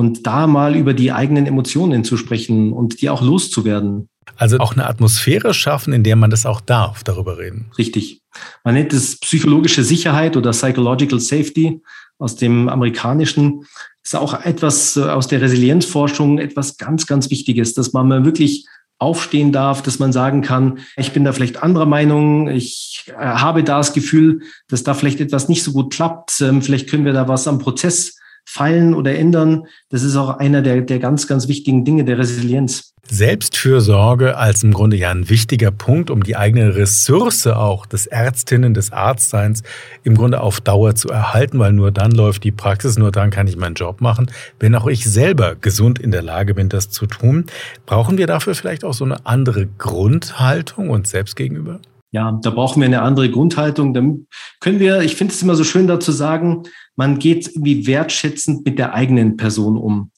Und 0.00 0.26
da 0.26 0.46
mal 0.46 0.76
über 0.76 0.94
die 0.94 1.12
eigenen 1.12 1.44
Emotionen 1.44 2.04
zu 2.04 2.16
sprechen 2.16 2.72
und 2.72 3.02
die 3.02 3.10
auch 3.10 3.20
loszuwerden. 3.20 4.08
Also 4.34 4.56
auch 4.56 4.72
eine 4.72 4.86
Atmosphäre 4.86 5.52
schaffen, 5.52 5.92
in 5.92 6.02
der 6.02 6.16
man 6.16 6.30
das 6.30 6.46
auch 6.46 6.62
darf, 6.62 7.04
darüber 7.04 7.36
reden. 7.36 7.70
Richtig. 7.76 8.22
Man 8.64 8.72
nennt 8.72 8.94
es 8.94 9.20
psychologische 9.20 9.84
Sicherheit 9.84 10.38
oder 10.38 10.52
Psychological 10.52 11.20
Safety 11.20 11.82
aus 12.18 12.36
dem 12.36 12.70
amerikanischen. 12.70 13.66
Das 14.02 14.14
ist 14.14 14.18
auch 14.18 14.42
etwas 14.42 14.96
äh, 14.96 15.02
aus 15.02 15.28
der 15.28 15.42
Resilienzforschung, 15.42 16.38
etwas 16.38 16.78
ganz, 16.78 17.06
ganz 17.06 17.28
Wichtiges, 17.28 17.74
dass 17.74 17.92
man 17.92 18.08
mal 18.08 18.24
wirklich 18.24 18.66
aufstehen 18.98 19.52
darf, 19.52 19.82
dass 19.82 19.98
man 19.98 20.14
sagen 20.14 20.40
kann, 20.40 20.78
ich 20.96 21.12
bin 21.12 21.24
da 21.24 21.32
vielleicht 21.34 21.62
anderer 21.62 21.84
Meinung, 21.84 22.48
ich 22.48 23.04
äh, 23.08 23.12
habe 23.22 23.64
da 23.64 23.76
das 23.76 23.92
Gefühl, 23.92 24.40
dass 24.68 24.82
da 24.82 24.94
vielleicht 24.94 25.20
etwas 25.20 25.50
nicht 25.50 25.62
so 25.62 25.72
gut 25.72 25.92
klappt, 25.92 26.40
ähm, 26.40 26.62
vielleicht 26.62 26.88
können 26.88 27.04
wir 27.04 27.12
da 27.12 27.28
was 27.28 27.46
am 27.46 27.58
Prozess 27.58 28.19
feilen 28.50 28.94
oder 28.94 29.14
ändern. 29.14 29.66
Das 29.90 30.02
ist 30.02 30.16
auch 30.16 30.38
einer 30.38 30.60
der, 30.60 30.80
der 30.80 30.98
ganz, 30.98 31.28
ganz 31.28 31.46
wichtigen 31.46 31.84
Dinge 31.84 32.04
der 32.04 32.18
Resilienz. 32.18 32.94
Selbstfürsorge 33.08 34.36
als 34.36 34.62
im 34.62 34.72
Grunde 34.72 34.96
ja 34.96 35.10
ein 35.10 35.28
wichtiger 35.28 35.70
Punkt, 35.70 36.10
um 36.10 36.22
die 36.22 36.36
eigene 36.36 36.74
Ressource 36.76 37.46
auch 37.46 37.86
des 37.86 38.06
Ärztinnen, 38.06 38.74
des 38.74 38.92
Arztseins 38.92 39.62
im 40.02 40.16
Grunde 40.16 40.40
auf 40.40 40.60
Dauer 40.60 40.94
zu 40.94 41.08
erhalten, 41.08 41.58
weil 41.58 41.72
nur 41.72 41.92
dann 41.92 42.12
läuft 42.12 42.44
die 42.44 42.52
Praxis, 42.52 42.98
nur 42.98 43.10
dann 43.10 43.30
kann 43.30 43.46
ich 43.46 43.56
meinen 43.56 43.74
Job 43.74 44.00
machen. 44.00 44.30
Wenn 44.58 44.74
auch 44.74 44.86
ich 44.86 45.04
selber 45.04 45.54
gesund 45.54 45.98
in 45.98 46.10
der 46.10 46.22
Lage 46.22 46.54
bin, 46.54 46.68
das 46.68 46.90
zu 46.90 47.06
tun, 47.06 47.46
brauchen 47.86 48.18
wir 48.18 48.26
dafür 48.26 48.54
vielleicht 48.54 48.84
auch 48.84 48.94
so 48.94 49.04
eine 49.04 49.26
andere 49.26 49.66
Grundhaltung 49.66 50.90
uns 50.90 51.10
selbst 51.10 51.36
gegenüber? 51.36 51.80
Ja, 52.12 52.38
da 52.42 52.50
brauchen 52.50 52.80
wir 52.80 52.86
eine 52.86 53.02
andere 53.02 53.30
Grundhaltung. 53.30 53.94
Dann 53.94 54.26
können 54.58 54.80
wir, 54.80 55.02
ich 55.02 55.14
finde 55.14 55.32
es 55.32 55.42
immer 55.42 55.54
so 55.54 55.64
schön 55.64 55.86
dazu 55.86 56.10
sagen, 56.10 56.64
man 56.96 57.18
geht 57.18 57.48
irgendwie 57.48 57.86
wertschätzend 57.86 58.64
mit 58.64 58.78
der 58.78 58.94
eigenen 58.94 59.36
Person 59.36 59.76
um. 59.76 60.10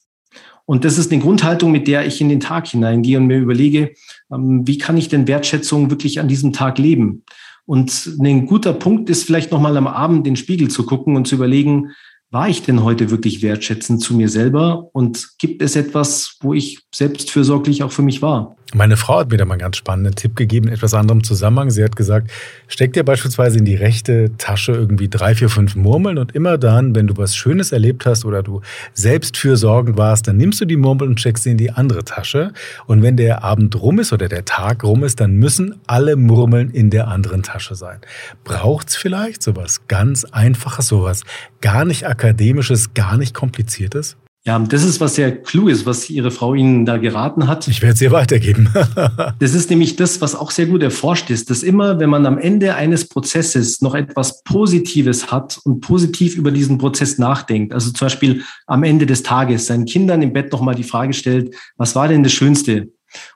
Und 0.65 0.85
das 0.85 0.97
ist 0.97 1.13
eine 1.13 1.21
Grundhaltung, 1.21 1.71
mit 1.71 1.89
der 1.89 2.07
ich 2.07 2.21
in 2.21 2.29
den 2.29 2.41
Tag 2.41 2.69
hineingehe 2.69 3.19
und 3.19 3.27
mir 3.27 3.39
überlege, 3.39 3.93
ähm, 4.33 4.67
wie 4.67 4.79
kann 4.79 4.97
ich 4.97 5.09
denn 5.09 5.29
Wertschätzung 5.29 5.91
wirklich 5.91 6.21
an 6.21 6.29
diesem 6.29 6.53
Tag 6.53 6.79
leben? 6.79 7.25
Und 7.67 8.19
ein 8.21 8.47
guter 8.47 8.73
Punkt 8.73 9.11
ist 9.11 9.25
vielleicht 9.25 9.53
nochmal 9.53 9.77
am 9.77 9.87
Abend 9.87 10.27
den 10.27 10.37
Spiegel 10.37 10.69
zu 10.69 10.85
gucken 10.85 11.17
und 11.17 11.29
zu 11.29 11.37
überlegen, 11.37 11.91
war 12.33 12.49
ich 12.49 12.63
denn 12.63 12.83
heute 12.83 13.11
wirklich 13.11 13.43
wertschätzend 13.43 14.01
zu 14.01 14.15
mir 14.15 14.29
selber? 14.29 14.89
Und 14.95 15.39
gibt 15.39 15.61
es 15.61 15.77
etwas, 15.77 16.39
wo 16.41 16.55
ich 16.55 16.81
selbstfürsorglich 16.93 17.83
auch 17.83 17.93
für 17.93 18.03
mich 18.03 18.23
war? 18.23 18.57
Meine 18.75 18.97
Frau 18.97 19.19
hat 19.19 19.31
mir 19.31 19.37
da 19.37 19.45
mal 19.45 19.55
einen 19.55 19.61
ganz 19.61 19.77
spannenden 19.77 20.15
Tipp 20.15 20.35
gegeben, 20.35 20.69
in 20.69 20.73
etwas 20.73 20.95
anderem 20.95 21.23
Zusammenhang. 21.23 21.69
Sie 21.71 21.85
hat 21.85 21.95
gesagt, 21.95 22.31
steck 22.69 22.95
dir 22.95 23.05
beispielsweise 23.05 23.59
in 23.59 23.67
die 23.67 23.75
rechte 23.75 24.31
Tasche 24.39 24.73
irgendwie 24.73 25.11
drei, 25.11 25.35
vier, 25.35 25.51
fünf 25.51 25.77
Murmeln 25.77 26.17
und 26.17 26.35
immer 26.35 26.57
dann, 26.57 26.95
wenn 26.95 27.07
du 27.07 27.19
was 27.19 27.37
Schönes 27.37 27.71
erlebt 27.71 28.07
hast 28.07 28.25
oder 28.25 28.43
du 28.43 28.63
selbstfürsorgend 28.95 29.99
warst, 29.99 30.27
dann 30.27 30.39
nimmst 30.39 30.59
du 30.63 30.65
die 30.65 30.79
Murmeln 30.79 31.11
und 31.11 31.21
steckst 31.21 31.45
sie 31.45 31.51
in 31.51 31.59
die 31.59 31.71
andere 31.71 32.03
Tasche. 32.03 32.55
Und 32.87 33.03
wenn 33.03 33.19
der 33.19 33.45
Abend 33.45 33.79
rum 33.79 33.99
ist 33.99 34.15
oder 34.15 34.31
der 34.31 34.47
Tag 34.47 34.85
rum 34.85 35.05
ist, 35.05 35.21
dann 35.21 35.35
müssen 35.35 35.75
alle 35.87 36.17
Murmeln 36.17 36.71
in 36.71 36.89
der 36.89 37.09
anderen 37.09 37.43
Tasche 37.43 37.75
sein. 37.75 37.99
Braucht's 38.43 38.97
vielleicht 38.97 39.43
sowas 39.43 39.83
ganz 39.87 40.25
Einfaches, 40.25 40.87
sowas 40.87 41.25
gar 41.61 41.85
nicht 41.85 42.07
Akademisches, 42.23 42.95
gar 42.95 43.17
nicht 43.17 43.35
Kompliziertes? 43.35 44.17
Ja, 44.45 44.57
das 44.61 44.85
ist 44.85 45.01
was 45.01 45.17
sehr 45.17 45.37
klug 45.43 45.69
ist, 45.69 45.87
was 45.87 46.09
Ihre 46.09 46.31
Frau 46.31 46.55
Ihnen 46.55 46.87
da 46.87 46.97
geraten 46.97 47.49
hat. 47.49 47.67
Ich 47.67 47.83
werde 47.83 47.95
es 47.95 48.01
ihr 48.01 48.13
weitergeben. 48.13 48.69
das 49.41 49.55
ist 49.55 49.71
nämlich 49.71 49.97
das, 49.97 50.21
was 50.21 50.37
auch 50.37 50.53
sehr 50.53 50.67
gut 50.67 50.85
erforscht 50.85 51.31
ist, 51.31 51.51
dass 51.51 51.65
immer, 51.65 51.99
wenn 51.99 52.11
man 52.11 52.25
am 52.27 52.39
Ende 52.39 52.77
eines 52.77 53.09
Prozesses 53.09 53.83
noch 53.83 53.97
etwas 53.97 54.45
Positives 54.45 55.33
hat 55.33 55.59
und 55.65 55.81
positiv 55.81 56.37
über 56.37 56.53
diesen 56.53 56.79
Prozess 56.79 57.19
nachdenkt, 57.19 57.73
also 57.73 57.91
zum 57.91 58.07
Beispiel 58.07 58.43
am 58.67 58.85
Ende 58.85 59.07
des 59.07 59.25
Tages 59.25 59.67
seinen 59.67 59.85
Kindern 59.85 60.23
im 60.23 60.33
Bett 60.33 60.53
nochmal 60.53 60.77
die 60.77 60.85
Frage 60.85 61.13
stellt, 61.13 61.55
was 61.77 61.97
war 61.97 62.07
denn 62.07 62.23
das 62.23 62.33
Schönste? 62.33 62.89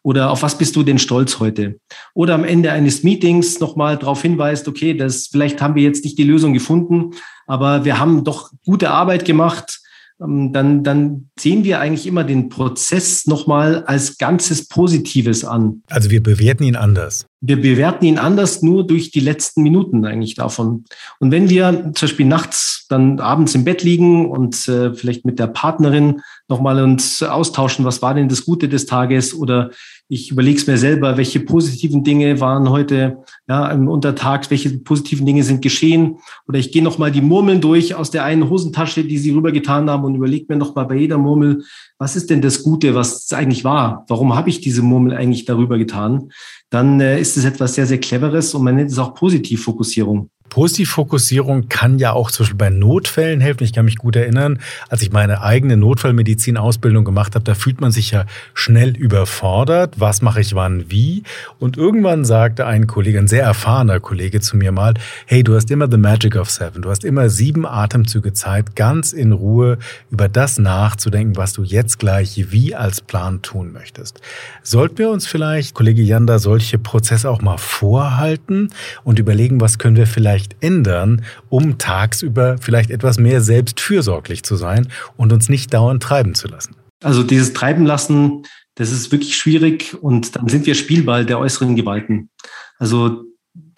Oder 0.02 0.30
auf 0.30 0.42
was 0.42 0.58
bist 0.58 0.76
du 0.76 0.82
denn 0.82 0.98
stolz 0.98 1.40
heute? 1.40 1.80
Oder 2.14 2.34
am 2.34 2.44
Ende 2.44 2.72
eines 2.72 3.02
Meetings 3.02 3.60
nochmal 3.60 3.96
darauf 3.96 4.22
hinweist, 4.22 4.68
okay, 4.68 4.94
das, 4.94 5.28
vielleicht 5.30 5.60
haben 5.60 5.74
wir 5.74 5.82
jetzt 5.82 6.04
nicht 6.04 6.18
die 6.18 6.24
Lösung 6.24 6.52
gefunden, 6.52 7.12
aber 7.46 7.84
wir 7.84 7.98
haben 7.98 8.24
doch 8.24 8.50
gute 8.64 8.90
Arbeit 8.90 9.24
gemacht 9.24 9.80
dann, 10.18 10.82
dann 10.82 11.28
sehen 11.38 11.64
wir 11.64 11.80
eigentlich 11.80 12.06
immer 12.06 12.24
den 12.24 12.48
Prozess 12.48 13.26
nochmal 13.26 13.84
als 13.84 14.16
ganzes 14.16 14.66
Positives 14.66 15.44
an. 15.44 15.82
Also 15.88 16.10
wir 16.10 16.22
bewerten 16.22 16.64
ihn 16.64 16.76
anders. 16.76 17.26
Wir 17.42 17.60
bewerten 17.60 18.06
ihn 18.06 18.18
anders 18.18 18.62
nur 18.62 18.86
durch 18.86 19.10
die 19.10 19.20
letzten 19.20 19.62
Minuten 19.62 20.06
eigentlich 20.06 20.34
davon. 20.34 20.84
Und 21.18 21.32
wenn 21.32 21.50
wir 21.50 21.92
zum 21.94 22.08
Beispiel 22.08 22.26
nachts 22.26 22.86
dann 22.88 23.20
abends 23.20 23.54
im 23.54 23.64
Bett 23.64 23.82
liegen 23.82 24.30
und 24.30 24.66
äh, 24.68 24.94
vielleicht 24.94 25.26
mit 25.26 25.38
der 25.38 25.48
Partnerin 25.48 26.22
nochmal 26.48 26.82
uns 26.82 27.22
austauschen, 27.22 27.84
was 27.84 28.00
war 28.00 28.14
denn 28.14 28.28
das 28.28 28.46
Gute 28.46 28.68
des 28.68 28.86
Tages 28.86 29.34
oder 29.34 29.70
ich 30.08 30.30
überlege 30.30 30.58
es 30.58 30.66
mir 30.66 30.78
selber, 30.78 31.16
welche 31.16 31.40
positiven 31.40 32.04
Dinge 32.04 32.40
waren 32.40 32.70
heute 32.70 33.18
ja, 33.48 33.70
im 33.72 33.88
Untertag, 33.88 34.48
welche 34.50 34.78
positiven 34.78 35.26
Dinge 35.26 35.42
sind 35.42 35.62
geschehen. 35.62 36.18
Oder 36.46 36.60
ich 36.60 36.70
gehe 36.70 36.82
nochmal 36.82 37.10
die 37.10 37.20
Murmeln 37.20 37.60
durch 37.60 37.94
aus 37.94 38.12
der 38.12 38.24
einen 38.24 38.48
Hosentasche, 38.48 39.04
die 39.04 39.18
sie 39.18 39.32
rübergetan 39.32 39.90
haben 39.90 40.04
und 40.04 40.14
überlege 40.14 40.46
mir 40.48 40.56
nochmal 40.56 40.86
bei 40.86 40.96
jeder 40.96 41.18
Murmel, 41.18 41.64
was 41.98 42.14
ist 42.14 42.30
denn 42.30 42.40
das 42.40 42.62
Gute, 42.62 42.94
was 42.94 43.24
es 43.24 43.32
eigentlich 43.32 43.64
war? 43.64 44.04
Warum 44.08 44.36
habe 44.36 44.48
ich 44.48 44.60
diese 44.60 44.82
Murmel 44.82 45.12
eigentlich 45.16 45.44
darüber 45.44 45.76
getan? 45.76 46.30
Dann 46.70 47.00
äh, 47.00 47.20
ist 47.20 47.36
es 47.36 47.44
etwas 47.44 47.74
sehr, 47.74 47.86
sehr 47.86 47.98
Cleveres 47.98 48.54
und 48.54 48.62
man 48.62 48.76
nennt 48.76 48.90
es 48.90 48.98
auch 48.98 49.14
Positivfokussierung. 49.14 50.30
Positivfokussierung 50.56 51.68
kann 51.68 51.98
ja 51.98 52.14
auch 52.14 52.30
zum 52.30 52.44
Beispiel 52.44 52.56
bei 52.56 52.70
Notfällen 52.70 53.42
helfen. 53.42 53.62
Ich 53.64 53.74
kann 53.74 53.84
mich 53.84 53.96
gut 53.96 54.16
erinnern, 54.16 54.58
als 54.88 55.02
ich 55.02 55.12
meine 55.12 55.42
eigene 55.42 55.76
Notfallmedizin-Ausbildung 55.76 57.04
gemacht 57.04 57.34
habe, 57.34 57.44
da 57.44 57.54
fühlt 57.54 57.82
man 57.82 57.92
sich 57.92 58.12
ja 58.12 58.24
schnell 58.54 58.96
überfordert. 58.96 60.00
Was 60.00 60.22
mache 60.22 60.40
ich 60.40 60.54
wann 60.54 60.90
wie? 60.90 61.24
Und 61.58 61.76
irgendwann 61.76 62.24
sagte 62.24 62.64
ein 62.64 62.86
Kollege, 62.86 63.18
ein 63.18 63.28
sehr 63.28 63.42
erfahrener 63.42 64.00
Kollege 64.00 64.40
zu 64.40 64.56
mir 64.56 64.72
mal, 64.72 64.94
hey, 65.26 65.44
du 65.44 65.54
hast 65.54 65.70
immer 65.70 65.90
the 65.90 65.98
magic 65.98 66.36
of 66.36 66.48
seven. 66.48 66.80
Du 66.80 66.88
hast 66.88 67.04
immer 67.04 67.28
sieben 67.28 67.66
Atemzüge 67.66 68.32
Zeit, 68.32 68.74
ganz 68.76 69.12
in 69.12 69.32
Ruhe 69.32 69.76
über 70.10 70.30
das 70.30 70.58
nachzudenken, 70.58 71.36
was 71.36 71.52
du 71.52 71.64
jetzt 71.64 71.98
gleich 71.98 72.46
wie 72.50 72.74
als 72.74 73.02
Plan 73.02 73.42
tun 73.42 73.74
möchtest. 73.74 74.22
Sollten 74.62 74.96
wir 74.96 75.10
uns 75.10 75.26
vielleicht, 75.26 75.74
Kollege 75.74 76.00
Janda, 76.00 76.38
solche 76.38 76.78
Prozesse 76.78 77.28
auch 77.28 77.42
mal 77.42 77.58
vorhalten 77.58 78.70
und 79.04 79.18
überlegen, 79.18 79.60
was 79.60 79.76
können 79.76 79.96
wir 79.96 80.06
vielleicht 80.06 80.45
vielleicht 80.46 80.62
ändern, 80.62 81.24
um 81.48 81.78
tagsüber 81.78 82.56
vielleicht 82.60 82.90
etwas 82.90 83.18
mehr 83.18 83.40
selbstfürsorglich 83.40 84.42
zu 84.42 84.56
sein 84.56 84.88
und 85.16 85.32
uns 85.32 85.48
nicht 85.48 85.72
dauernd 85.72 86.02
treiben 86.02 86.34
zu 86.34 86.48
lassen? 86.48 86.76
Also 87.02 87.22
dieses 87.22 87.52
Treiben 87.52 87.84
lassen, 87.84 88.42
das 88.74 88.92
ist 88.92 89.12
wirklich 89.12 89.36
schwierig 89.36 89.96
und 90.00 90.36
dann 90.36 90.48
sind 90.48 90.66
wir 90.66 90.74
Spielball 90.74 91.26
der 91.26 91.38
äußeren 91.38 91.76
Gewalten. 91.76 92.30
Also 92.78 93.24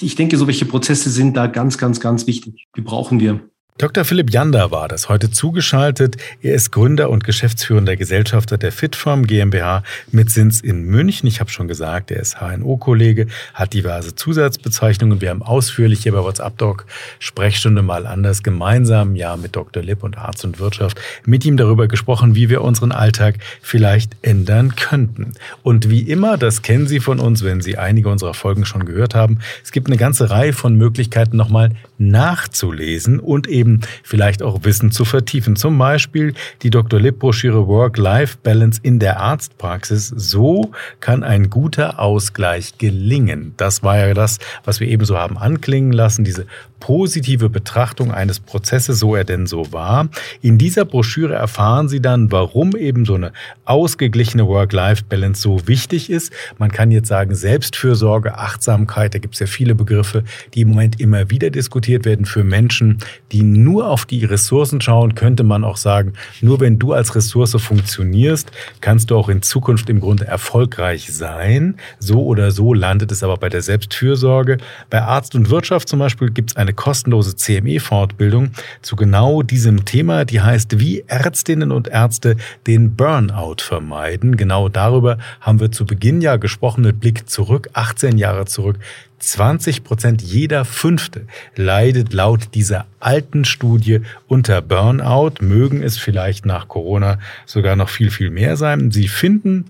ich 0.00 0.14
denke, 0.14 0.36
so 0.36 0.46
welche 0.46 0.66
Prozesse 0.66 1.10
sind 1.10 1.36
da 1.36 1.46
ganz, 1.46 1.78
ganz, 1.78 2.00
ganz 2.00 2.26
wichtig. 2.26 2.66
Die 2.76 2.80
brauchen 2.80 3.20
wir. 3.20 3.48
Dr. 3.78 4.04
Philipp 4.04 4.32
Janda 4.32 4.72
war 4.72 4.88
das 4.88 5.08
heute 5.08 5.30
zugeschaltet. 5.30 6.16
Er 6.42 6.54
ist 6.54 6.72
Gründer 6.72 7.10
und 7.10 7.22
geschäftsführender 7.22 7.94
Gesellschafter 7.94 8.58
der 8.58 8.72
Fitfarm 8.72 9.24
GmbH 9.24 9.84
mit 10.10 10.32
Sitz 10.32 10.58
in 10.58 10.82
München. 10.82 11.28
Ich 11.28 11.38
habe 11.38 11.48
schon 11.50 11.68
gesagt, 11.68 12.10
er 12.10 12.18
ist 12.18 12.40
HNO-Kollege, 12.40 13.28
hat 13.54 13.74
diverse 13.74 14.16
Zusatzbezeichnungen. 14.16 15.20
Wir 15.20 15.30
haben 15.30 15.42
ausführlich 15.42 16.02
hier 16.02 16.10
bei 16.10 16.18
WhatsApp 16.18 16.58
Doc 16.58 16.86
Sprechstunde 17.20 17.82
mal 17.82 18.08
anders 18.08 18.42
gemeinsam, 18.42 19.14
ja, 19.14 19.36
mit 19.36 19.54
Dr. 19.54 19.80
Lipp 19.80 20.02
und 20.02 20.18
Arzt 20.18 20.44
und 20.44 20.58
Wirtschaft 20.58 21.00
mit 21.24 21.44
ihm 21.44 21.56
darüber 21.56 21.86
gesprochen, 21.86 22.34
wie 22.34 22.48
wir 22.48 22.62
unseren 22.62 22.90
Alltag 22.90 23.36
vielleicht 23.62 24.16
ändern 24.22 24.74
könnten. 24.74 25.34
Und 25.62 25.88
wie 25.88 26.00
immer, 26.00 26.36
das 26.36 26.62
kennen 26.62 26.88
Sie 26.88 26.98
von 26.98 27.20
uns, 27.20 27.44
wenn 27.44 27.60
Sie 27.60 27.78
einige 27.78 28.08
unserer 28.08 28.34
Folgen 28.34 28.66
schon 28.66 28.86
gehört 28.86 29.14
haben, 29.14 29.38
es 29.62 29.70
gibt 29.70 29.86
eine 29.86 29.98
ganze 29.98 30.30
Reihe 30.30 30.52
von 30.52 30.74
Möglichkeiten 30.74 31.36
nochmal 31.36 31.70
nachzulesen 31.98 33.20
und 33.20 33.46
eben 33.46 33.80
vielleicht 34.02 34.42
auch 34.42 34.64
Wissen 34.64 34.90
zu 34.90 35.04
vertiefen. 35.04 35.56
Zum 35.56 35.76
Beispiel 35.76 36.34
die 36.62 36.70
Dr. 36.70 37.00
Lipp-Broschüre 37.00 37.66
Work-Life-Balance 37.66 38.80
in 38.82 38.98
der 38.98 39.20
Arztpraxis. 39.20 40.08
So 40.08 40.70
kann 41.00 41.22
ein 41.22 41.50
guter 41.50 41.98
Ausgleich 41.98 42.78
gelingen. 42.78 43.54
Das 43.56 43.82
war 43.82 43.98
ja 43.98 44.14
das, 44.14 44.38
was 44.64 44.80
wir 44.80 44.88
eben 44.88 45.04
so 45.04 45.18
haben 45.18 45.36
anklingen 45.36 45.92
lassen, 45.92 46.24
diese 46.24 46.46
positive 46.80 47.48
Betrachtung 47.48 48.12
eines 48.12 48.40
Prozesses, 48.40 48.98
so 48.98 49.14
er 49.14 49.24
denn 49.24 49.46
so 49.46 49.72
war. 49.72 50.08
In 50.42 50.58
dieser 50.58 50.84
Broschüre 50.84 51.34
erfahren 51.34 51.88
Sie 51.88 52.00
dann, 52.00 52.30
warum 52.32 52.76
eben 52.76 53.04
so 53.04 53.14
eine 53.14 53.32
ausgeglichene 53.64 54.46
Work-Life-Balance 54.46 55.42
so 55.42 55.66
wichtig 55.66 56.10
ist. 56.10 56.32
Man 56.58 56.70
kann 56.70 56.90
jetzt 56.90 57.08
sagen, 57.08 57.34
Selbstfürsorge, 57.34 58.38
Achtsamkeit, 58.38 59.14
da 59.14 59.18
gibt 59.18 59.34
es 59.34 59.40
ja 59.40 59.46
viele 59.46 59.74
Begriffe, 59.74 60.24
die 60.54 60.62
im 60.62 60.68
Moment 60.68 61.00
immer 61.00 61.30
wieder 61.30 61.50
diskutiert 61.50 62.04
werden 62.04 62.26
für 62.26 62.44
Menschen, 62.44 62.98
die 63.32 63.42
nur 63.42 63.88
auf 63.88 64.06
die 64.06 64.24
Ressourcen 64.24 64.80
schauen, 64.80 65.14
könnte 65.14 65.42
man 65.42 65.64
auch 65.64 65.76
sagen, 65.76 66.14
nur 66.40 66.60
wenn 66.60 66.78
du 66.78 66.92
als 66.92 67.14
Ressource 67.14 67.56
funktionierst, 67.58 68.50
kannst 68.80 69.10
du 69.10 69.16
auch 69.16 69.28
in 69.28 69.42
Zukunft 69.42 69.90
im 69.90 70.00
Grunde 70.00 70.26
erfolgreich 70.26 71.12
sein. 71.12 71.76
So 71.98 72.24
oder 72.24 72.50
so 72.50 72.74
landet 72.74 73.12
es 73.12 73.22
aber 73.22 73.36
bei 73.36 73.48
der 73.48 73.62
Selbstfürsorge. 73.62 74.58
Bei 74.90 75.02
Arzt 75.02 75.34
und 75.34 75.50
Wirtschaft 75.50 75.88
zum 75.88 75.98
Beispiel 75.98 76.30
gibt 76.30 76.50
es 76.50 76.56
eine 76.56 76.67
kostenlose 76.72 77.36
CME-Fortbildung 77.36 78.50
zu 78.82 78.96
genau 78.96 79.42
diesem 79.42 79.84
Thema, 79.84 80.24
die 80.24 80.40
heißt, 80.40 80.78
wie 80.78 81.04
Ärztinnen 81.06 81.72
und 81.72 81.88
Ärzte 81.88 82.36
den 82.66 82.96
Burnout 82.96 83.56
vermeiden. 83.60 84.36
Genau 84.36 84.68
darüber 84.68 85.18
haben 85.40 85.60
wir 85.60 85.72
zu 85.72 85.86
Beginn 85.86 86.20
ja 86.20 86.36
gesprochen 86.36 86.82
mit 86.82 87.00
Blick 87.00 87.28
zurück, 87.28 87.68
18 87.72 88.18
Jahre 88.18 88.46
zurück. 88.46 88.78
20 89.18 89.82
Prozent 89.82 90.22
jeder 90.22 90.64
Fünfte 90.64 91.26
leidet 91.56 92.12
laut 92.12 92.54
dieser 92.54 92.86
alten 93.00 93.44
Studie 93.44 94.00
unter 94.28 94.62
Burnout, 94.62 95.34
mögen 95.40 95.82
es 95.82 95.98
vielleicht 95.98 96.46
nach 96.46 96.68
Corona 96.68 97.18
sogar 97.44 97.74
noch 97.74 97.88
viel, 97.88 98.10
viel 98.10 98.30
mehr 98.30 98.56
sein. 98.56 98.90
Sie 98.90 99.08
finden 99.08 99.64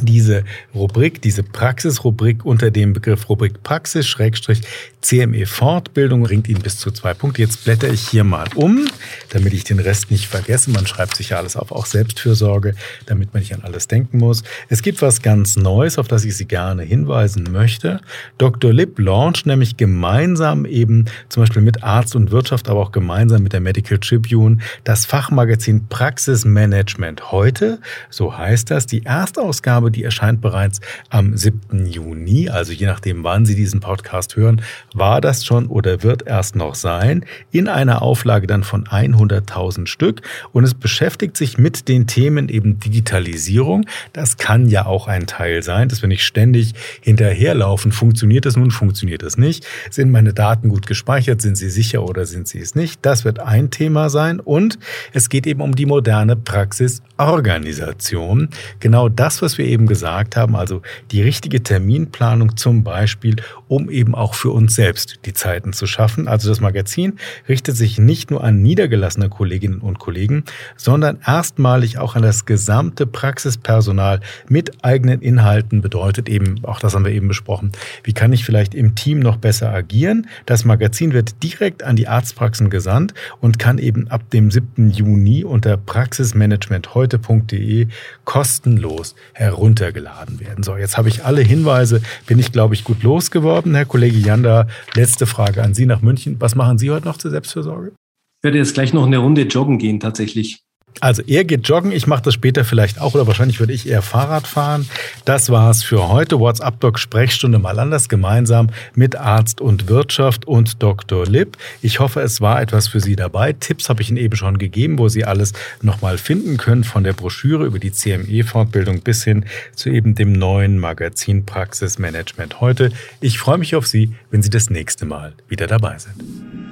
diese 0.00 0.44
Rubrik, 0.74 1.20
diese 1.20 1.42
Praxisrubrik 1.42 2.44
unter 2.44 2.70
dem 2.70 2.92
Begriff 2.92 3.28
Rubrik 3.28 3.62
Praxis 3.62 4.06
Schrägstrich 4.06 4.62
CME 5.02 5.46
Fortbildung 5.46 6.22
bringt 6.22 6.48
Ihnen 6.48 6.62
bis 6.62 6.78
zu 6.78 6.92
zwei 6.92 7.12
Punkte. 7.12 7.42
Jetzt 7.42 7.64
blätter 7.64 7.88
ich 7.88 8.08
hier 8.08 8.22
mal 8.22 8.46
um, 8.54 8.86
damit 9.30 9.52
ich 9.52 9.64
den 9.64 9.80
Rest 9.80 10.10
nicht 10.10 10.28
vergesse. 10.28 10.70
Man 10.70 10.86
schreibt 10.86 11.16
sich 11.16 11.30
ja 11.30 11.38
alles 11.38 11.56
auf, 11.56 11.72
auch 11.72 11.86
Selbstfürsorge, 11.86 12.74
damit 13.06 13.34
man 13.34 13.42
nicht 13.42 13.52
an 13.52 13.62
alles 13.62 13.88
denken 13.88 14.18
muss. 14.18 14.44
Es 14.68 14.80
gibt 14.82 15.02
was 15.02 15.20
ganz 15.20 15.56
Neues, 15.56 15.98
auf 15.98 16.06
das 16.06 16.24
ich 16.24 16.36
Sie 16.36 16.46
gerne 16.46 16.84
hinweisen 16.84 17.48
möchte. 17.50 18.00
Dr. 18.38 18.72
Lipp 18.72 18.98
launcht 18.98 19.44
nämlich 19.44 19.76
gemeinsam 19.76 20.64
eben 20.64 21.06
zum 21.28 21.42
Beispiel 21.42 21.62
mit 21.62 21.82
Arzt 21.82 22.14
und 22.14 22.30
Wirtschaft, 22.30 22.68
aber 22.68 22.80
auch 22.80 22.92
gemeinsam 22.92 23.42
mit 23.42 23.52
der 23.52 23.60
Medical 23.60 23.98
Tribune 23.98 24.58
das 24.84 25.04
Fachmagazin 25.04 25.88
Praxismanagement 25.88 27.32
heute. 27.32 27.80
So 28.08 28.38
heißt 28.38 28.70
das. 28.70 28.86
Die 28.86 29.04
Erstausgabe, 29.04 29.81
die 29.90 30.04
erscheint 30.04 30.40
bereits 30.40 30.80
am 31.10 31.36
7. 31.36 31.86
Juni, 31.86 32.48
also 32.48 32.72
je 32.72 32.86
nachdem, 32.86 33.24
wann 33.24 33.46
Sie 33.46 33.54
diesen 33.54 33.80
Podcast 33.80 34.36
hören, 34.36 34.62
war 34.94 35.20
das 35.20 35.44
schon 35.44 35.66
oder 35.66 36.02
wird 36.02 36.26
erst 36.26 36.56
noch 36.56 36.74
sein, 36.74 37.24
in 37.50 37.68
einer 37.68 38.02
Auflage 38.02 38.46
dann 38.46 38.64
von 38.64 38.84
100.000 38.84 39.86
Stück. 39.86 40.22
Und 40.52 40.64
es 40.64 40.74
beschäftigt 40.74 41.36
sich 41.36 41.58
mit 41.58 41.88
den 41.88 42.06
Themen 42.06 42.48
eben 42.48 42.78
Digitalisierung. 42.78 43.86
Das 44.12 44.36
kann 44.36 44.68
ja 44.68 44.86
auch 44.86 45.08
ein 45.08 45.26
Teil 45.26 45.62
sein, 45.62 45.88
dass 45.88 46.02
wir 46.02 46.08
nicht 46.08 46.24
ständig 46.24 46.74
hinterherlaufen. 47.00 47.92
Funktioniert 47.92 48.46
es 48.46 48.56
nun, 48.56 48.70
funktioniert 48.70 49.22
es 49.22 49.38
nicht? 49.38 49.66
Sind 49.90 50.10
meine 50.10 50.32
Daten 50.32 50.68
gut 50.68 50.86
gespeichert? 50.86 51.42
Sind 51.42 51.56
sie 51.56 51.70
sicher 51.70 52.02
oder 52.02 52.26
sind 52.26 52.48
sie 52.48 52.60
es 52.60 52.74
nicht? 52.74 53.00
Das 53.02 53.24
wird 53.24 53.38
ein 53.38 53.70
Thema 53.70 54.10
sein. 54.10 54.40
Und 54.40 54.78
es 55.12 55.28
geht 55.28 55.46
eben 55.46 55.60
um 55.60 55.74
die 55.74 55.86
moderne 55.86 56.36
Praxisorganisation. 56.36 58.48
Genau 58.80 59.08
das, 59.08 59.42
was 59.42 59.58
wir 59.58 59.66
eben 59.72 59.86
gesagt 59.86 60.36
haben, 60.36 60.54
also 60.54 60.82
die 61.10 61.22
richtige 61.22 61.62
Terminplanung 61.62 62.56
zum 62.56 62.84
Beispiel, 62.84 63.36
um 63.68 63.90
eben 63.90 64.14
auch 64.14 64.34
für 64.34 64.50
uns 64.50 64.74
selbst 64.74 65.20
die 65.24 65.32
Zeiten 65.32 65.72
zu 65.72 65.86
schaffen. 65.86 66.28
Also 66.28 66.48
das 66.48 66.60
Magazin 66.60 67.18
richtet 67.48 67.76
sich 67.76 67.98
nicht 67.98 68.30
nur 68.30 68.44
an 68.44 68.62
niedergelassene 68.62 69.30
Kolleginnen 69.30 69.80
und 69.80 69.98
Kollegen, 69.98 70.44
sondern 70.76 71.18
erstmalig 71.26 71.98
auch 71.98 72.14
an 72.14 72.22
das 72.22 72.44
gesamte 72.44 73.06
Praxispersonal 73.06 74.20
mit 74.48 74.84
eigenen 74.84 75.22
Inhalten 75.22 75.80
bedeutet 75.80 76.28
eben, 76.28 76.62
auch 76.64 76.80
das 76.80 76.94
haben 76.94 77.04
wir 77.04 77.12
eben 77.12 77.28
besprochen, 77.28 77.72
wie 78.04 78.12
kann 78.12 78.32
ich 78.32 78.44
vielleicht 78.44 78.74
im 78.74 78.94
Team 78.94 79.20
noch 79.20 79.38
besser 79.38 79.72
agieren. 79.72 80.26
Das 80.46 80.64
Magazin 80.64 81.14
wird 81.14 81.42
direkt 81.42 81.82
an 81.82 81.96
die 81.96 82.08
Arztpraxen 82.08 82.68
gesandt 82.68 83.14
und 83.40 83.58
kann 83.58 83.78
eben 83.78 84.08
ab 84.08 84.28
dem 84.30 84.50
7. 84.50 84.90
Juni 84.90 85.44
unter 85.44 85.78
praxismanagementheute.de 85.78 87.86
kostenlos 88.24 89.14
heruntergeladen 89.62 90.40
werden. 90.40 90.64
So, 90.64 90.76
jetzt 90.76 90.98
habe 90.98 91.08
ich 91.08 91.24
alle 91.24 91.40
Hinweise, 91.40 92.02
bin 92.26 92.38
ich 92.38 92.50
glaube 92.50 92.74
ich 92.74 92.82
gut 92.82 93.02
losgeworden. 93.02 93.74
Herr 93.74 93.84
Kollege 93.84 94.18
Janda, 94.18 94.66
letzte 94.94 95.26
Frage 95.26 95.62
an 95.62 95.72
Sie 95.72 95.86
nach 95.86 96.02
München. 96.02 96.36
Was 96.40 96.56
machen 96.56 96.78
Sie 96.78 96.90
heute 96.90 97.06
noch 97.06 97.16
zur 97.16 97.30
Selbstfürsorge? 97.30 97.88
Ich 97.88 98.44
werde 98.44 98.58
jetzt 98.58 98.74
gleich 98.74 98.92
noch 98.92 99.06
eine 99.06 99.18
Runde 99.18 99.42
joggen 99.42 99.78
gehen, 99.78 100.00
tatsächlich. 100.00 100.64
Also 101.00 101.22
er 101.26 101.44
geht 101.44 101.66
joggen, 101.66 101.92
ich 101.92 102.06
mache 102.06 102.22
das 102.22 102.34
später 102.34 102.64
vielleicht 102.64 103.00
auch 103.00 103.14
oder 103.14 103.26
wahrscheinlich 103.26 103.60
würde 103.60 103.72
ich 103.72 103.88
eher 103.88 104.02
Fahrrad 104.02 104.46
fahren. 104.46 104.88
Das 105.24 105.50
war's 105.50 105.82
für 105.82 106.08
heute. 106.08 106.38
WhatsApp 106.38 106.80
Doc 106.80 106.98
Sprechstunde 106.98 107.58
mal 107.58 107.78
anders 107.78 108.08
gemeinsam 108.08 108.70
mit 108.94 109.16
Arzt 109.16 109.60
und 109.60 109.88
Wirtschaft 109.88 110.46
und 110.46 110.82
Dr. 110.82 111.26
Lipp. 111.26 111.56
Ich 111.80 112.00
hoffe, 112.00 112.20
es 112.20 112.40
war 112.40 112.60
etwas 112.60 112.88
für 112.88 113.00
Sie 113.00 113.16
dabei. 113.16 113.52
Tipps 113.52 113.88
habe 113.88 114.02
ich 114.02 114.10
Ihnen 114.10 114.18
eben 114.18 114.36
schon 114.36 114.58
gegeben, 114.58 114.98
wo 114.98 115.08
Sie 115.08 115.24
alles 115.24 115.52
nochmal 115.80 116.18
finden 116.18 116.56
können, 116.56 116.84
von 116.84 117.04
der 117.04 117.12
Broschüre 117.12 117.64
über 117.64 117.78
die 117.78 117.92
CME-Fortbildung 117.92 119.00
bis 119.00 119.24
hin 119.24 119.44
zu 119.74 119.90
eben 119.90 120.14
dem 120.14 120.32
neuen 120.32 120.78
Magazin 120.78 121.44
Praxismanagement 121.46 122.60
heute. 122.60 122.92
Ich 123.20 123.38
freue 123.38 123.58
mich 123.58 123.74
auf 123.76 123.86
Sie, 123.86 124.14
wenn 124.30 124.42
Sie 124.42 124.50
das 124.50 124.70
nächste 124.70 125.04
Mal 125.04 125.32
wieder 125.48 125.66
dabei 125.66 125.98
sind. 125.98 126.71